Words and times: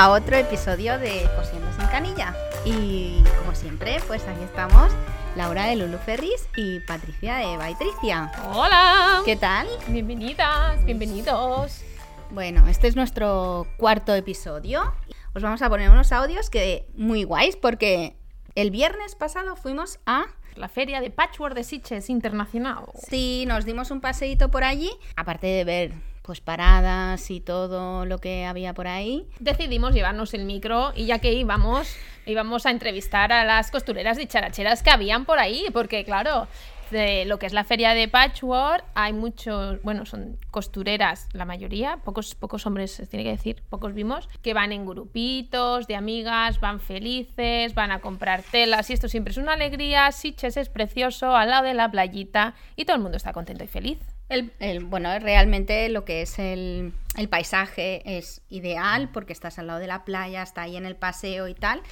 a 0.00 0.08
otro 0.12 0.34
episodio 0.34 0.98
de 0.98 1.28
Cosiendo 1.36 1.70
sin 1.74 1.86
Canilla. 1.88 2.34
Y 2.64 3.22
como 3.38 3.54
siempre, 3.54 3.98
pues 4.06 4.26
aquí 4.26 4.42
estamos 4.44 4.90
Laura 5.36 5.66
de 5.66 5.76
Lulu 5.76 5.98
Ferris 5.98 6.48
y 6.56 6.80
Patricia 6.80 7.36
de 7.36 7.58
Baitricia. 7.58 8.32
Hola. 8.54 9.20
¿Qué 9.26 9.36
tal? 9.36 9.68
Bienvenidas, 9.88 10.82
bienvenidos. 10.86 11.82
Bueno, 12.30 12.66
este 12.66 12.88
es 12.88 12.96
nuestro 12.96 13.66
cuarto 13.76 14.14
episodio. 14.14 14.90
Os 15.34 15.42
vamos 15.42 15.60
a 15.60 15.68
poner 15.68 15.90
unos 15.90 16.12
audios 16.12 16.48
que 16.48 16.86
muy 16.94 17.24
guays 17.24 17.56
porque 17.56 18.16
el 18.54 18.70
viernes 18.70 19.14
pasado 19.16 19.54
fuimos 19.54 20.00
a 20.06 20.28
La 20.56 20.70
feria 20.70 21.02
de 21.02 21.10
Patchwork 21.10 21.54
de 21.54 21.62
Sitges 21.62 22.08
Internacional. 22.08 22.86
Sí, 23.06 23.44
nos 23.46 23.66
dimos 23.66 23.90
un 23.90 24.00
paseíto 24.00 24.50
por 24.50 24.64
allí, 24.64 24.90
aparte 25.14 25.46
de 25.46 25.64
ver 25.64 26.09
pues 26.30 26.40
paradas 26.40 27.28
y 27.32 27.40
todo 27.40 28.06
lo 28.06 28.18
que 28.18 28.44
había 28.44 28.72
por 28.72 28.86
ahí. 28.86 29.26
Decidimos 29.40 29.92
llevarnos 29.92 30.32
el 30.32 30.44
micro 30.44 30.92
y 30.94 31.06
ya 31.06 31.18
que 31.18 31.32
íbamos, 31.32 31.92
íbamos 32.24 32.66
a 32.66 32.70
entrevistar 32.70 33.32
a 33.32 33.42
las 33.44 33.72
costureras 33.72 34.16
dicharacheras 34.16 34.84
que 34.84 34.90
habían 34.90 35.24
por 35.24 35.40
ahí, 35.40 35.66
porque 35.72 36.04
claro, 36.04 36.46
de 36.92 37.24
lo 37.24 37.40
que 37.40 37.46
es 37.46 37.52
la 37.52 37.64
feria 37.64 37.94
de 37.94 38.06
Patchwork 38.06 38.84
hay 38.94 39.12
muchos, 39.12 39.82
bueno, 39.82 40.06
son 40.06 40.38
costureras 40.52 41.28
la 41.32 41.44
mayoría, 41.46 41.96
pocos, 42.04 42.36
pocos 42.36 42.64
hombres, 42.64 42.92
se 42.92 43.08
tiene 43.08 43.24
que 43.24 43.32
decir, 43.32 43.64
pocos 43.68 43.92
vimos, 43.92 44.28
que 44.40 44.54
van 44.54 44.70
en 44.70 44.86
grupitos 44.86 45.88
de 45.88 45.96
amigas, 45.96 46.60
van 46.60 46.78
felices, 46.78 47.74
van 47.74 47.90
a 47.90 48.00
comprar 48.00 48.44
telas 48.44 48.88
y 48.88 48.92
esto 48.92 49.08
siempre 49.08 49.32
es 49.32 49.36
una 49.36 49.54
alegría, 49.54 50.12
Sitges 50.12 50.56
es 50.56 50.68
precioso, 50.68 51.34
al 51.34 51.50
lado 51.50 51.64
de 51.64 51.74
la 51.74 51.90
playita 51.90 52.54
y 52.76 52.84
todo 52.84 52.94
el 52.94 53.02
mundo 53.02 53.16
está 53.16 53.32
contento 53.32 53.64
y 53.64 53.66
feliz. 53.66 53.98
El, 54.30 54.52
el- 54.60 54.84
bueno, 54.84 55.18
realmente 55.18 55.88
lo 55.90 56.04
que 56.06 56.22
es 56.22 56.38
el, 56.38 56.92
el 57.16 57.28
paisaje 57.28 58.02
es 58.18 58.40
ideal 58.48 59.10
porque 59.12 59.32
estás 59.34 59.58
al 59.58 59.66
lado 59.66 59.78
de 59.80 59.86
la 59.88 60.04
playa, 60.04 60.42
está 60.42 60.62
ahí 60.62 60.76
en 60.76 60.86
el 60.86 60.96
paseo 60.96 61.48
y 61.48 61.54
tal. 61.54 61.82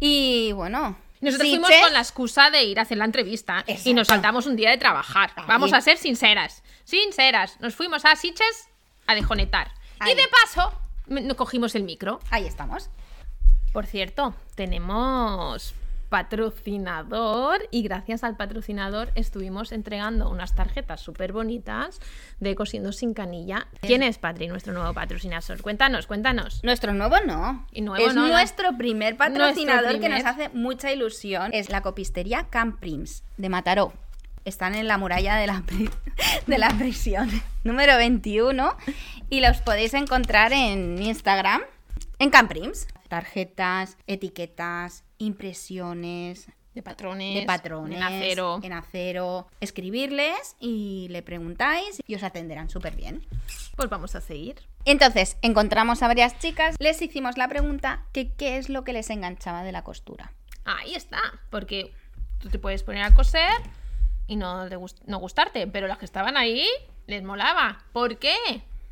Y 0.00 0.52
bueno, 0.52 0.98
Nosotros 1.20 1.48
Sitges- 1.48 1.60
fuimos 1.60 1.70
con 1.82 1.92
la 1.92 2.00
excusa 2.00 2.50
de 2.50 2.64
ir 2.64 2.78
a 2.78 2.82
hacer 2.82 2.98
la 2.98 3.04
entrevista 3.06 3.64
y 3.84 3.94
nos 3.94 4.08
saltamos 4.08 4.44
un 4.46 4.56
día 4.56 4.70
de 4.70 4.76
trabajar. 4.76 5.30
Ahí. 5.36 5.44
Vamos 5.46 5.72
a 5.72 5.80
ser 5.80 5.96
sinceras. 5.96 6.62
Sinceras. 6.84 7.58
Nos 7.60 7.74
fuimos 7.74 8.04
a 8.04 8.14
Sitges 8.16 8.68
a 9.06 9.14
dejonetar. 9.14 9.70
Ahí. 10.00 10.12
Y 10.12 10.16
de 10.16 10.22
paso, 10.28 10.72
cogimos 11.36 11.74
el 11.76 11.84
micro. 11.84 12.18
ahí 12.30 12.44
estamos. 12.46 12.90
Por 13.72 13.86
cierto, 13.86 14.34
tenemos 14.56 15.74
patrocinador 16.08 17.68
y 17.70 17.82
gracias 17.82 18.24
al 18.24 18.36
patrocinador 18.36 19.10
estuvimos 19.14 19.72
entregando 19.72 20.28
unas 20.30 20.54
tarjetas 20.54 21.00
súper 21.00 21.32
bonitas 21.32 22.00
de 22.40 22.54
Cosiendo 22.54 22.92
sin 22.92 23.14
canilla. 23.14 23.66
¿Quién 23.80 24.02
es, 24.02 24.18
Patri, 24.18 24.48
nuestro 24.48 24.72
nuevo 24.72 24.92
patrocinador? 24.94 25.60
Cuéntanos, 25.62 26.06
cuéntanos. 26.06 26.62
Nuestro 26.62 26.92
nuevo 26.92 27.16
no. 27.26 27.66
Y 27.72 27.80
nuevo 27.80 28.06
es 28.06 28.14
no, 28.14 28.26
no. 28.26 28.32
nuestro 28.32 28.76
primer 28.76 29.16
patrocinador 29.16 29.84
Nuestro 29.84 30.00
que 30.00 30.08
nos 30.08 30.24
hace 30.24 30.48
mucha 30.50 30.92
ilusión. 30.92 31.52
Es 31.52 31.70
la 31.70 31.80
copistería 31.82 32.46
Camp 32.50 32.78
Prims 32.78 33.24
de 33.36 33.48
Mataró. 33.48 33.92
Están 34.44 34.74
en 34.74 34.86
la 34.86 34.98
muralla 34.98 35.36
de 35.36 35.46
la, 35.46 35.62
de 36.46 36.58
la 36.58 36.68
prisión 36.70 37.30
número 37.64 37.96
21 37.96 38.76
y 39.30 39.40
los 39.40 39.58
podéis 39.62 39.94
encontrar 39.94 40.52
en 40.52 41.02
Instagram 41.02 41.62
en 42.18 42.30
Camp 42.30 42.48
Prims. 42.48 42.86
Tarjetas, 43.08 43.96
etiquetas, 44.06 45.03
impresiones, 45.18 46.48
De 46.74 46.82
patrones. 46.82 47.34
de 47.40 47.46
patrones 47.46 47.96
En 47.98 48.02
acero. 48.02 48.60
en 48.62 48.72
acero. 48.72 49.46
Escribirles 49.60 50.56
y 50.60 51.06
le 51.10 51.22
preguntáis 51.22 52.00
y 52.06 52.14
os 52.14 52.22
atenderán 52.22 52.68
súper 52.70 52.96
bien. 52.96 53.24
Pues 53.76 53.88
vamos 53.88 54.14
a 54.14 54.20
seguir. 54.20 54.56
Entonces, 54.84 55.36
encontramos 55.42 56.02
a 56.02 56.08
varias 56.08 56.38
chicas, 56.38 56.76
les 56.78 57.00
hicimos 57.00 57.36
la 57.38 57.48
pregunta 57.48 58.04
que 58.12 58.32
qué 58.32 58.56
es 58.58 58.68
lo 58.68 58.84
que 58.84 58.92
les 58.92 59.10
enganchaba 59.10 59.62
de 59.62 59.72
la 59.72 59.82
costura. 59.84 60.32
Ahí 60.64 60.94
está, 60.94 61.20
porque 61.50 61.92
tú 62.38 62.48
te 62.50 62.58
puedes 62.58 62.82
poner 62.82 63.02
a 63.04 63.14
coser 63.14 63.50
y 64.26 64.36
no, 64.36 64.68
te 64.68 64.76
gust- 64.76 65.02
no 65.06 65.18
gustarte, 65.18 65.66
pero 65.66 65.86
las 65.86 65.98
que 65.98 66.04
estaban 66.04 66.36
ahí 66.36 66.66
les 67.06 67.22
molaba. 67.22 67.84
¿Por 67.92 68.18
qué? 68.18 68.34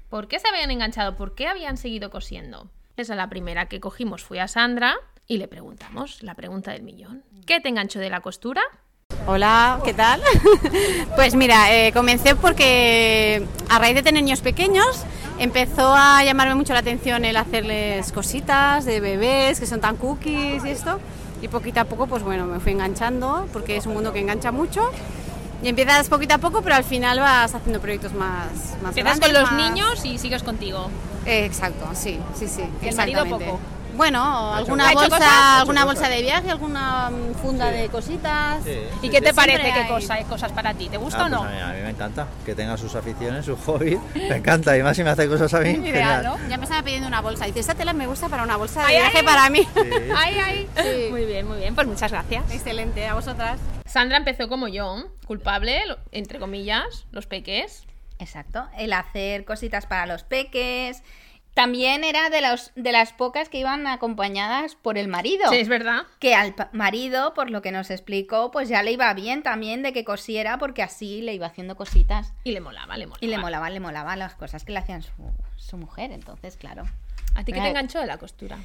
¿Por 0.09 0.29
qué 0.29 0.39
se 0.39 0.49
habían 0.49 0.71
enganchado? 0.71 1.17
¿Por 1.17 1.35
qué 1.35 1.47
habían 1.47 1.77
seguido 1.77 2.11
cosiendo? 2.11 2.71
Esa 2.97 3.15
es 3.15 3.17
la 3.17 3.31
primera 3.31 3.67
que 3.69 3.81
cogimos, 3.81 4.23
fui 4.23 4.39
a 4.39 4.49
Sandra 4.49 4.97
y 5.27 5.39
le 5.39 5.49
preguntamos 5.49 6.23
la 6.23 6.35
pregunta 6.35 6.73
del 6.73 6.83
millón. 6.83 7.23
¿Qué 7.47 7.61
te 7.61 7.69
enganchó 7.69 7.99
de 7.99 8.11
la 8.11 8.21
costura? 8.21 8.63
Hola, 9.27 9.81
¿qué 9.85 9.95
tal? 9.95 10.21
pues 11.17 11.35
mira, 11.35 11.73
eh, 11.75 11.93
comencé 11.93 12.35
porque 12.35 13.47
a 13.69 13.79
raíz 13.79 13.95
de 13.95 14.03
tener 14.03 14.23
niños 14.23 14.41
pequeños 14.41 15.05
empezó 15.39 15.95
a 15.95 16.25
llamarme 16.25 16.55
mucho 16.55 16.73
la 16.73 16.81
atención 16.81 17.25
el 17.25 17.37
hacerles 17.37 18.11
cositas 18.13 18.85
de 18.85 19.01
bebés 19.01 19.61
que 19.61 19.67
son 19.67 19.81
tan 19.81 19.97
cookies 19.97 20.65
y 20.65 20.71
esto. 20.71 20.99
Y 21.41 21.49
poquito 21.49 21.81
a 21.81 21.85
poco, 21.85 22.07
pues 22.07 22.23
bueno, 22.23 22.47
me 22.47 22.61
fui 22.61 22.73
enganchando 22.73 23.49
porque 23.53 23.77
es 23.77 23.87
un 23.87 23.95
mundo 23.95 24.13
que 24.13 24.21
engancha 24.21 24.53
mucho. 24.53 24.91
Y 25.63 25.69
empiezas 25.69 26.09
poquito 26.09 26.35
a 26.35 26.39
poco, 26.39 26.63
pero 26.63 26.75
al 26.77 26.85
final 26.85 27.21
vas 27.21 27.55
haciendo 27.55 27.81
proyectos 27.81 28.13
más, 28.15 28.49
más 28.83 28.97
Empiezas 28.97 29.19
grandes, 29.21 29.29
con 29.29 29.33
los 29.43 29.53
más- 29.53 29.71
niños 29.71 30.05
y 30.05 30.19
sigues 30.19 30.43
contigo. 30.43 30.89
Eh, 31.27 31.45
exacto, 31.45 31.87
sí, 31.95 32.19
sí, 32.35 32.49
sí. 32.49 32.63
¿Y 32.83 32.89
el 32.89 32.97
marido 32.97 33.25
poco? 33.27 33.61
Bueno, 33.95 34.21
¿Ha 34.23 34.57
alguna 34.59 34.93
bolsa, 34.93 35.61
alguna 35.61 35.85
bolsa 35.85 36.09
de 36.09 36.23
viaje, 36.23 36.51
alguna 36.51 37.11
mm, 37.11 37.35
funda 37.43 37.71
de 37.71 37.89
cositas. 37.89 38.63
¿Y 39.03 39.11
qué 39.11 39.21
te 39.21 39.35
parece 39.35 39.63
que 39.63 39.81
hay- 39.81 39.89
cosa, 39.89 40.19
cosas 40.25 40.53
para 40.53 40.75
ti? 40.75 40.89
¿Te 40.89 40.97
gusta 40.97 41.23
Ah, 41.23 41.27
o 41.27 41.29
no? 41.29 41.39
pues 41.41 41.51
a, 41.51 41.55
mí, 41.55 41.61
a 41.61 41.75
mí 41.75 41.81
me 41.83 41.91
encanta 41.91 42.27
que 42.45 42.55
tenga 42.55 42.77
sus 42.77 42.95
aficiones, 42.95 43.45
sus 43.45 43.59
hobbies. 43.61 43.99
Me 44.15 44.37
encanta, 44.37 44.77
y 44.77 44.83
más 44.83 44.97
si 44.97 45.05
me 45.05 45.11
hace 45.11 45.29
cosas 45.29 45.53
a 45.55 45.61
mí. 45.61 45.71
Ideal, 45.71 45.83
genial. 45.93 46.25
¿no? 46.25 46.49
Ya 46.49 46.57
me 46.57 46.65
estaba 46.65 46.83
pidiendo 46.83 47.07
una 47.09 47.21
bolsa. 47.21 47.45
Dice, 47.47 47.61
esta 47.61 47.75
tela 47.75 47.93
me 47.93 48.07
gusta 48.07 48.29
para 48.29 48.43
una 48.45 48.57
bolsa 48.57 48.81
de 48.81 48.87
Ay, 48.87 48.97
viaje 48.97 49.19
ay. 49.19 49.25
para 49.25 49.51
mí. 49.51 49.67
Ay, 50.17 50.39
ay. 50.45 50.69
Sí. 50.77 51.09
Muy 51.11 51.25
bien, 51.27 51.47
muy 51.47 51.59
bien. 51.59 51.75
Pues 51.75 51.87
muchas 51.87 52.11
gracias. 52.11 52.51
Excelente, 52.53 53.07
a 53.07 53.15
vosotras. 53.15 53.61
Sandra 53.85 54.17
empezó 54.17 54.49
como 54.49 54.69
yo, 54.69 55.05
culpable, 55.27 55.83
entre 56.13 56.39
comillas, 56.39 57.07
los 57.11 57.27
peques. 57.27 57.85
Exacto, 58.19 58.67
el 58.79 58.93
hacer 58.93 59.45
cositas 59.45 59.87
para 59.87 60.07
los 60.07 60.23
peques. 60.23 61.03
También 61.55 62.03
era 62.03 62.31
de, 62.31 62.41
los, 62.41 62.73
de 62.77 62.93
las 62.93 63.13
pocas 63.13 63.49
que 63.49 63.59
iban 63.59 63.87
acompañadas 63.87 64.75
por 64.75 64.97
el 64.97 65.09
marido. 65.09 65.51
Sí, 65.51 65.57
es 65.57 65.69
verdad. 65.69 66.05
Que 66.19 66.35
al 66.35 66.55
marido, 66.73 67.35
por 67.35 67.51
lo 67.51 67.61
que 67.61 67.73
nos 67.73 67.91
explicó, 67.91 68.51
pues 68.51 68.71
ya 68.71 68.83
le 68.83 68.93
iba 68.93 69.13
bien 69.13 69.43
también 69.43 69.83
de 69.83 69.93
que 69.93 70.05
cosiera 70.05 70.59
porque 70.59 70.83
así 70.83 71.21
le 71.21 71.35
iba 71.35 71.47
haciendo 71.47 71.77
cositas. 71.77 72.33
Y 72.45 72.53
le 72.53 72.61
molaba, 72.61 72.97
le 72.97 73.07
molaba. 73.07 73.25
Y 73.25 73.29
le 73.29 73.39
molaba, 73.39 73.69
le 73.69 73.81
molaba 73.81 74.17
las 74.17 74.35
cosas 74.35 74.65
que 74.65 74.73
le 74.73 74.79
hacían 74.79 75.03
su, 75.03 75.13
su 75.57 75.77
mujer, 75.77 76.11
entonces, 76.11 76.57
claro. 76.57 76.85
¿A 77.35 77.45
ti 77.45 77.53
qué 77.53 77.53
te 77.53 77.61
Mira, 77.61 77.69
enganchó 77.69 78.01
de 78.01 78.07
la 78.07 78.17
costura? 78.17 78.59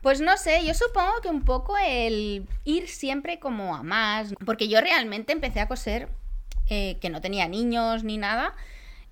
Pues 0.00 0.20
no 0.20 0.36
sé, 0.36 0.64
yo 0.64 0.74
supongo 0.74 1.20
que 1.22 1.28
un 1.28 1.42
poco 1.42 1.76
el 1.78 2.46
ir 2.64 2.88
siempre 2.88 3.38
como 3.38 3.74
a 3.74 3.82
más, 3.82 4.34
porque 4.44 4.68
yo 4.68 4.80
realmente 4.80 5.32
empecé 5.32 5.60
a 5.60 5.68
coser 5.68 6.08
eh, 6.68 6.98
que 7.00 7.10
no 7.10 7.20
tenía 7.20 7.48
niños 7.48 8.04
ni 8.04 8.18
nada, 8.18 8.54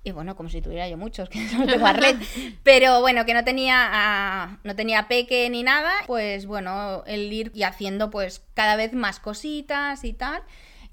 y 0.03 0.11
bueno, 0.11 0.35
como 0.35 0.49
si 0.49 0.61
tuviera 0.61 0.87
yo 0.87 0.97
muchos, 0.97 1.29
que 1.29 1.39
no 1.57 1.65
tengo 1.65 1.85
arlet, 1.85 2.17
pero 2.63 3.01
bueno, 3.01 3.25
que 3.25 3.33
no 3.33 3.43
tenía, 3.43 3.89
ah, 3.91 4.57
no 4.63 4.75
tenía 4.75 5.07
peque 5.07 5.49
ni 5.49 5.63
nada, 5.63 5.91
pues 6.07 6.45
bueno, 6.45 7.03
el 7.07 7.31
ir 7.31 7.51
y 7.53 7.63
haciendo 7.63 8.09
pues 8.09 8.43
cada 8.53 8.75
vez 8.75 8.93
más 8.93 9.19
cositas 9.19 10.03
y 10.03 10.13
tal. 10.13 10.41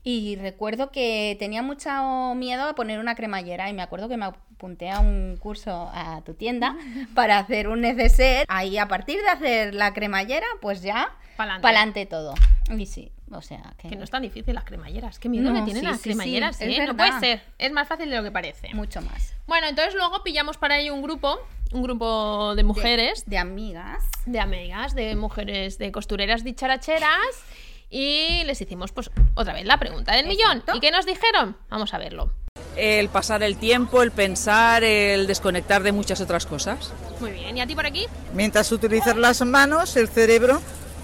Y 0.03 0.37
recuerdo 0.37 0.91
que 0.91 1.37
tenía 1.39 1.61
mucho 1.63 1.91
miedo 2.35 2.65
a 2.65 2.75
poner 2.75 2.99
una 3.01 3.15
cremallera 3.15 3.69
y 3.69 3.75
me 3.75 3.83
acuerdo 3.83 4.09
que 4.09 4.17
me 4.17 4.25
apunté 4.25 4.89
a 4.89 5.01
un 5.01 5.37
curso 5.39 5.91
a 5.93 6.23
tu 6.25 6.33
tienda 6.33 6.75
para 7.15 7.39
hacer 7.39 7.69
un 7.69 7.83
neceser. 7.83 8.47
Ahí 8.49 8.79
a 8.79 8.89
partir 8.89 9.21
de 9.21 9.29
hacer 9.29 9.75
la 9.75 9.93
cremallera, 9.93 10.47
pues 10.63 10.81
ya 10.81 11.15
Pa'lante. 11.37 11.63
pa'lante 11.63 12.07
todo. 12.07 12.35
Y 12.75 12.87
sí, 12.87 13.13
o 13.33 13.43
sea 13.43 13.75
que, 13.79 13.89
Que 13.89 13.97
no 13.97 14.05
es 14.05 14.11
tan 14.11 14.23
difícil 14.23 14.55
las 14.55 14.65
cremalleras. 14.65 15.19
Qué 15.19 15.29
miedo 15.29 15.45
No, 15.51 15.53
me 15.53 15.63
tienen 15.63 15.83
sí, 15.83 15.89
las 15.89 15.97
sí, 15.99 16.03
cremalleras, 16.11 16.57
sí, 16.57 16.65
¿eh? 16.65 16.87
No 16.87 16.97
puede 16.97 17.19
ser. 17.21 17.43
Es 17.59 17.71
más 17.73 17.87
fácil 17.89 18.11
de 18.11 18.17
lo 18.17 18.23
que 18.23 18.31
parece. 18.31 18.73
mucho 18.75 19.01
más. 19.03 19.35
Bueno, 19.47 19.67
entonces 19.69 19.95
luego 19.95 20.23
pillamos 20.23 20.57
para 20.57 20.79
ello 20.79 20.95
un 20.95 21.03
grupo, 21.03 21.39
un 21.73 21.83
grupo 21.83 22.55
de 22.55 22.65
mujeres, 22.65 23.25
De 23.27 23.39
amigas. 23.39 24.05
de, 24.27 24.41
amigas, 24.41 24.95
de 24.95 25.15
mujeres, 25.17 25.79
de 25.79 25.93
costureras 25.93 26.43
dicharacheras. 26.45 27.45
Y 27.93 28.45
les 28.45 28.61
hicimos, 28.61 28.93
pues, 28.93 29.11
otra 29.35 29.53
vez 29.53 29.65
la 29.65 29.77
pregunta 29.79 30.15
del 30.15 30.27
millón. 30.27 30.59
Exacto. 30.59 30.77
¿Y 30.77 30.81
qué 30.81 30.91
nos 30.93 31.07
dijeron? 31.07 31.57
Vamos 31.71 31.93
a 31.93 31.99
verlo. 31.99 32.33
El 32.77 33.09
pasar 33.09 33.43
el 33.43 33.57
tiempo, 33.57 34.03
el 34.03 34.13
pensar, 34.13 34.85
el 34.85 35.27
desconectar 35.27 35.83
de 35.83 35.91
muchas 35.91 36.21
otras 36.21 36.47
cosas. 36.47 36.93
Muy 37.21 37.33
bien. 37.33 37.57
¿Y 37.57 37.61
a 37.61 37.67
ti 37.67 37.75
por 37.75 37.87
aquí? 37.87 38.07
Mientras 38.33 38.71
utilizas 38.71 39.17
las 39.17 39.45
manos, 39.45 39.97
el 39.97 40.09
cerebro 40.09 40.61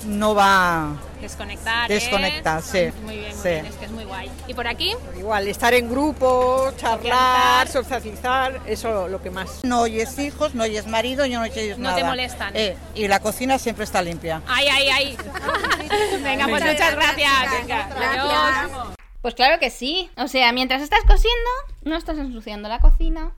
no 0.06 0.34
va 0.36 0.94
Desconectar. 1.20 1.90
¿eh? 1.90 1.94
Desconectar, 1.94 2.62
sí. 2.62 2.90
Muy 3.04 3.16
bien, 3.18 3.30
muy 3.34 3.42
Sí. 3.42 3.48
bien. 3.48 3.66
Es 3.66 3.74
que 3.76 3.84
es 3.86 3.90
muy 3.90 4.04
guay. 4.04 4.30
¿Y 4.46 4.54
por 4.54 4.66
aquí? 4.66 4.94
Igual, 5.18 5.48
estar 5.48 5.74
en 5.74 5.90
grupo, 5.90 6.72
charlar, 6.76 7.68
Socializar. 7.68 8.60
eso 8.66 9.08
lo 9.08 9.22
que 9.22 9.30
más. 9.30 9.60
No 9.64 9.80
oyes 9.82 10.18
hijos, 10.18 10.54
no 10.54 10.64
oyes 10.64 10.86
marido, 10.86 11.26
no 11.26 11.40
oyes 11.42 11.78
No 11.78 11.84
nada. 11.84 11.96
te 11.96 12.04
molestan. 12.04 12.50
Eh, 12.54 12.76
y 12.94 13.08
la 13.08 13.20
cocina 13.20 13.58
siempre 13.58 13.84
está 13.84 14.02
limpia. 14.02 14.42
Ay, 14.46 14.68
ay, 14.68 14.88
ay. 14.88 15.16
Venga, 16.22 16.46
pues 16.48 16.64
muchas 16.64 16.94
gracias. 16.94 17.32
Venga, 17.60 17.88
adiós. 17.98 18.95
Pues 19.26 19.34
claro 19.34 19.58
que 19.58 19.70
sí. 19.70 20.08
O 20.18 20.28
sea, 20.28 20.52
mientras 20.52 20.80
estás 20.82 21.00
cosiendo, 21.00 21.50
no 21.82 21.96
estás 21.96 22.16
ensuciando 22.16 22.68
la 22.68 22.78
cocina. 22.78 23.32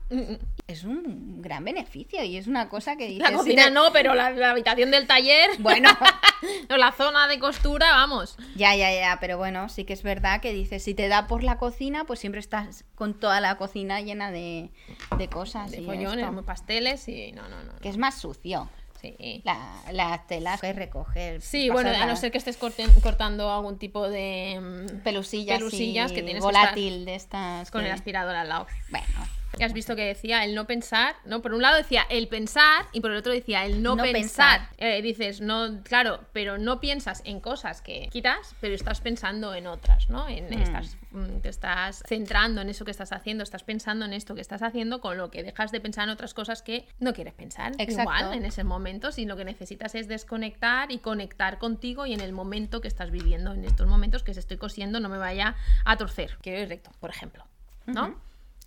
Es 0.67 0.83
un 0.83 1.41
gran 1.41 1.63
beneficio 1.63 2.23
y 2.23 2.37
es 2.37 2.45
una 2.45 2.69
cosa 2.69 2.95
que 2.95 3.07
dices... 3.07 3.27
La 3.27 3.35
cocina 3.35 3.71
no, 3.71 3.91
pero 3.91 4.13
la, 4.13 4.29
la 4.29 4.51
habitación 4.51 4.91
del 4.91 5.07
taller. 5.07 5.49
Bueno, 5.57 5.89
o 6.69 6.77
la 6.77 6.91
zona 6.91 7.27
de 7.27 7.39
costura, 7.39 7.89
vamos. 7.89 8.37
ya, 8.55 8.75
ya, 8.75 8.93
ya, 8.93 9.17
pero 9.19 9.39
bueno, 9.39 9.67
sí 9.67 9.83
que 9.83 9.93
es 9.93 10.03
verdad 10.03 10.41
que 10.41 10.53
dices, 10.53 10.83
si 10.83 10.93
te 10.93 11.07
da 11.07 11.25
por 11.25 11.43
la 11.43 11.57
cocina, 11.57 12.03
pues 12.03 12.19
siempre 12.19 12.39
estás 12.39 12.85
con 12.93 13.19
toda 13.19 13.41
la 13.41 13.57
cocina 13.57 13.99
llena 13.99 14.29
de, 14.29 14.69
de 15.17 15.27
cosas. 15.27 15.71
De 15.71 15.81
y 15.81 15.85
follones, 15.87 16.23
esto, 16.23 16.45
pasteles 16.45 17.07
y 17.07 17.31
no, 17.31 17.49
no, 17.49 17.63
no. 17.63 17.75
que 17.79 17.89
es 17.89 17.97
más 17.97 18.13
sucio. 18.13 18.69
Sí. 19.01 19.41
La, 19.45 19.57
las 19.91 20.27
telas 20.27 20.59
que 20.59 20.73
recoger. 20.73 21.41
Sí, 21.41 21.69
bueno, 21.69 21.89
a 21.89 22.05
no 22.05 22.15
ser 22.15 22.31
que 22.31 22.37
estés 22.37 22.59
corten- 22.59 22.93
cortando 23.01 23.51
algún 23.51 23.77
tipo 23.77 24.09
de 24.09 24.59
mm, 24.61 25.03
pelusillas, 25.03 25.57
pelusillas 25.59 26.11
que 26.11 26.21
tienes 26.21 26.43
volátil 26.43 27.05
de 27.05 27.15
estas. 27.15 27.71
con 27.71 27.81
que- 27.81 27.87
el 27.87 27.93
aspirador 27.93 28.35
al 28.35 28.49
lado. 28.49 28.67
Bueno, 28.89 29.07
has 29.63 29.73
visto 29.73 29.95
que 29.95 30.05
decía 30.05 30.43
el 30.45 30.55
no 30.55 30.65
pensar, 30.65 31.15
¿no? 31.25 31.41
Por 31.41 31.53
un 31.53 31.61
lado 31.61 31.77
decía 31.77 32.05
el 32.09 32.27
pensar 32.27 32.85
y 32.93 33.01
por 33.01 33.11
el 33.11 33.17
otro 33.17 33.31
decía 33.33 33.65
el 33.65 33.81
no, 33.83 33.95
No 33.95 34.03
pensar. 34.03 34.69
pensar. 34.69 34.75
Eh, 34.77 35.01
dices, 35.01 35.41
no, 35.41 35.81
claro, 35.83 36.21
pero 36.33 36.57
no 36.57 36.79
piensas 36.79 37.21
en 37.25 37.39
cosas 37.39 37.81
que 37.81 38.07
quitas, 38.11 38.55
pero 38.61 38.75
estás 38.75 39.01
pensando 39.01 39.53
en 39.55 39.67
otras, 39.67 40.09
¿no? 40.09 40.27
En, 40.27 40.45
Mm. 40.49 40.61
estás, 40.61 40.97
te 41.41 41.49
estás 41.49 42.03
centrando 42.07 42.61
en 42.61 42.69
eso 42.69 42.85
que 42.85 42.91
estás 42.91 43.11
haciendo, 43.11 43.43
estás 43.43 43.63
pensando 43.63 44.05
en 44.05 44.13
esto 44.13 44.35
que 44.35 44.41
estás 44.41 44.61
haciendo, 44.61 45.01
con 45.01 45.17
lo 45.17 45.29
que 45.31 45.43
dejas 45.43 45.71
de 45.71 45.79
pensar 45.81 46.03
en 46.05 46.11
otras 46.11 46.33
cosas 46.33 46.61
que 46.61 46.87
no 46.99 47.13
quieres 47.13 47.33
pensar. 47.33 47.73
Exacto. 47.77 48.01
Igual, 48.01 48.33
en 48.33 48.45
ese 48.45 48.63
momento, 48.63 49.11
si 49.11 49.25
lo 49.25 49.35
que 49.35 49.45
necesitas 49.45 49.95
es 49.95 50.07
desconectar 50.07 50.91
y 50.91 50.99
conectar 50.99 51.57
contigo 51.57 52.05
y 52.05 52.13
en 52.13 52.21
el 52.21 52.31
momento 52.33 52.81
que 52.81 52.87
estás 52.87 53.11
viviendo, 53.11 53.53
en 53.53 53.65
estos 53.65 53.87
momentos 53.87 54.23
que 54.23 54.33
se 54.33 54.39
estoy 54.39 54.57
cosiendo, 54.57 54.99
no 54.99 55.09
me 55.09 55.17
vaya 55.17 55.55
a 55.85 55.97
torcer. 55.97 56.37
Quiero 56.41 56.61
ir 56.61 56.69
recto, 56.69 56.91
por 56.99 57.09
ejemplo. 57.09 57.45
¿No? 57.85 58.15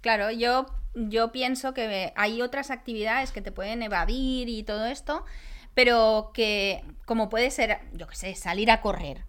Claro, 0.02 0.30
yo, 0.30 0.66
yo 0.94 1.32
pienso 1.32 1.72
que 1.72 2.12
hay 2.16 2.42
otras 2.42 2.70
actividades 2.70 3.32
que 3.32 3.40
te 3.40 3.52
pueden 3.52 3.82
evadir 3.82 4.48
y 4.48 4.64
todo 4.64 4.84
esto, 4.86 5.24
pero 5.74 6.32
que 6.34 6.84
como 7.06 7.28
puede 7.30 7.50
ser, 7.50 7.78
yo 7.94 8.06
qué 8.08 8.16
sé, 8.16 8.34
salir 8.34 8.70
a 8.70 8.80
correr. 8.80 9.24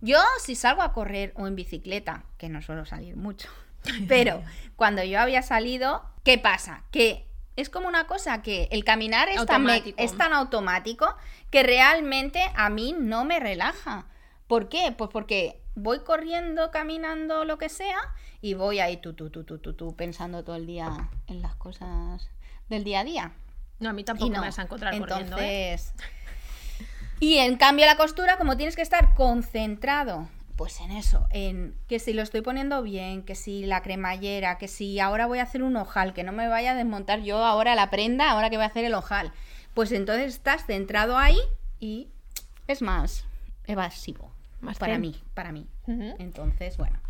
Yo 0.00 0.18
si 0.42 0.54
salgo 0.54 0.82
a 0.82 0.92
correr 0.92 1.32
o 1.36 1.46
en 1.46 1.54
bicicleta, 1.54 2.24
que 2.38 2.48
no 2.48 2.62
suelo 2.62 2.84
salir 2.84 3.16
mucho, 3.16 3.48
pero 4.08 4.42
cuando 4.76 5.04
yo 5.04 5.20
había 5.20 5.42
salido, 5.42 6.02
¿qué 6.24 6.38
pasa? 6.38 6.84
Que 6.90 7.26
es 7.56 7.70
como 7.70 7.86
una 7.86 8.06
cosa 8.06 8.42
que 8.42 8.68
el 8.72 8.82
caminar 8.82 9.28
es 9.28 9.44
tan, 9.46 9.68
es 9.68 10.16
tan 10.16 10.32
automático 10.32 11.14
que 11.50 11.62
realmente 11.62 12.42
a 12.56 12.68
mí 12.68 12.94
no 12.98 13.24
me 13.24 13.38
relaja. 13.38 14.06
¿Por 14.48 14.68
qué? 14.68 14.92
Pues 14.96 15.10
porque 15.12 15.60
voy 15.74 16.00
corriendo, 16.00 16.70
caminando, 16.70 17.44
lo 17.44 17.58
que 17.58 17.68
sea, 17.68 17.98
y 18.44 18.52
voy 18.52 18.78
ahí 18.78 18.98
tú, 18.98 19.14
tú, 19.14 19.30
tú, 19.30 19.44
tú, 19.44 19.56
tú, 19.56 19.72
tú, 19.72 19.96
pensando 19.96 20.44
todo 20.44 20.56
el 20.56 20.66
día 20.66 21.08
en 21.28 21.40
las 21.40 21.54
cosas 21.54 22.28
del 22.68 22.84
día 22.84 23.00
a 23.00 23.04
día. 23.04 23.32
No, 23.80 23.88
a 23.88 23.94
mí 23.94 24.04
tampoco 24.04 24.30
no. 24.30 24.40
me 24.40 24.48
vas 24.48 24.58
a 24.58 24.64
encontrar 24.64 24.98
corriendo, 24.98 25.38
¿eh? 25.38 25.72
Entonces, 25.72 25.94
y 27.20 27.38
en 27.38 27.56
cambio 27.56 27.86
la 27.86 27.96
costura, 27.96 28.36
como 28.36 28.58
tienes 28.58 28.76
que 28.76 28.82
estar 28.82 29.14
concentrado, 29.14 30.28
pues 30.56 30.78
en 30.80 30.90
eso, 30.90 31.26
en 31.30 31.74
que 31.88 31.98
si 31.98 32.12
lo 32.12 32.20
estoy 32.20 32.42
poniendo 32.42 32.82
bien, 32.82 33.22
que 33.22 33.34
si 33.34 33.64
la 33.64 33.80
cremallera, 33.80 34.58
que 34.58 34.68
si 34.68 35.00
ahora 35.00 35.24
voy 35.24 35.38
a 35.38 35.44
hacer 35.44 35.62
un 35.62 35.78
ojal, 35.78 36.12
que 36.12 36.22
no 36.22 36.32
me 36.32 36.46
vaya 36.46 36.72
a 36.72 36.74
desmontar 36.74 37.22
yo 37.22 37.42
ahora 37.42 37.74
la 37.74 37.88
prenda, 37.88 38.30
ahora 38.30 38.50
que 38.50 38.58
voy 38.58 38.64
a 38.64 38.68
hacer 38.68 38.84
el 38.84 38.92
ojal. 38.92 39.32
Pues 39.72 39.90
entonces 39.90 40.34
estás 40.34 40.66
centrado 40.66 41.16
ahí 41.16 41.38
y 41.80 42.08
es 42.66 42.82
más 42.82 43.24
evasivo. 43.66 44.30
Más 44.60 44.76
para 44.76 44.94
zen. 44.94 45.00
mí, 45.00 45.16
para 45.32 45.50
mí. 45.50 45.66
Entonces, 46.18 46.76
bueno. 46.76 47.03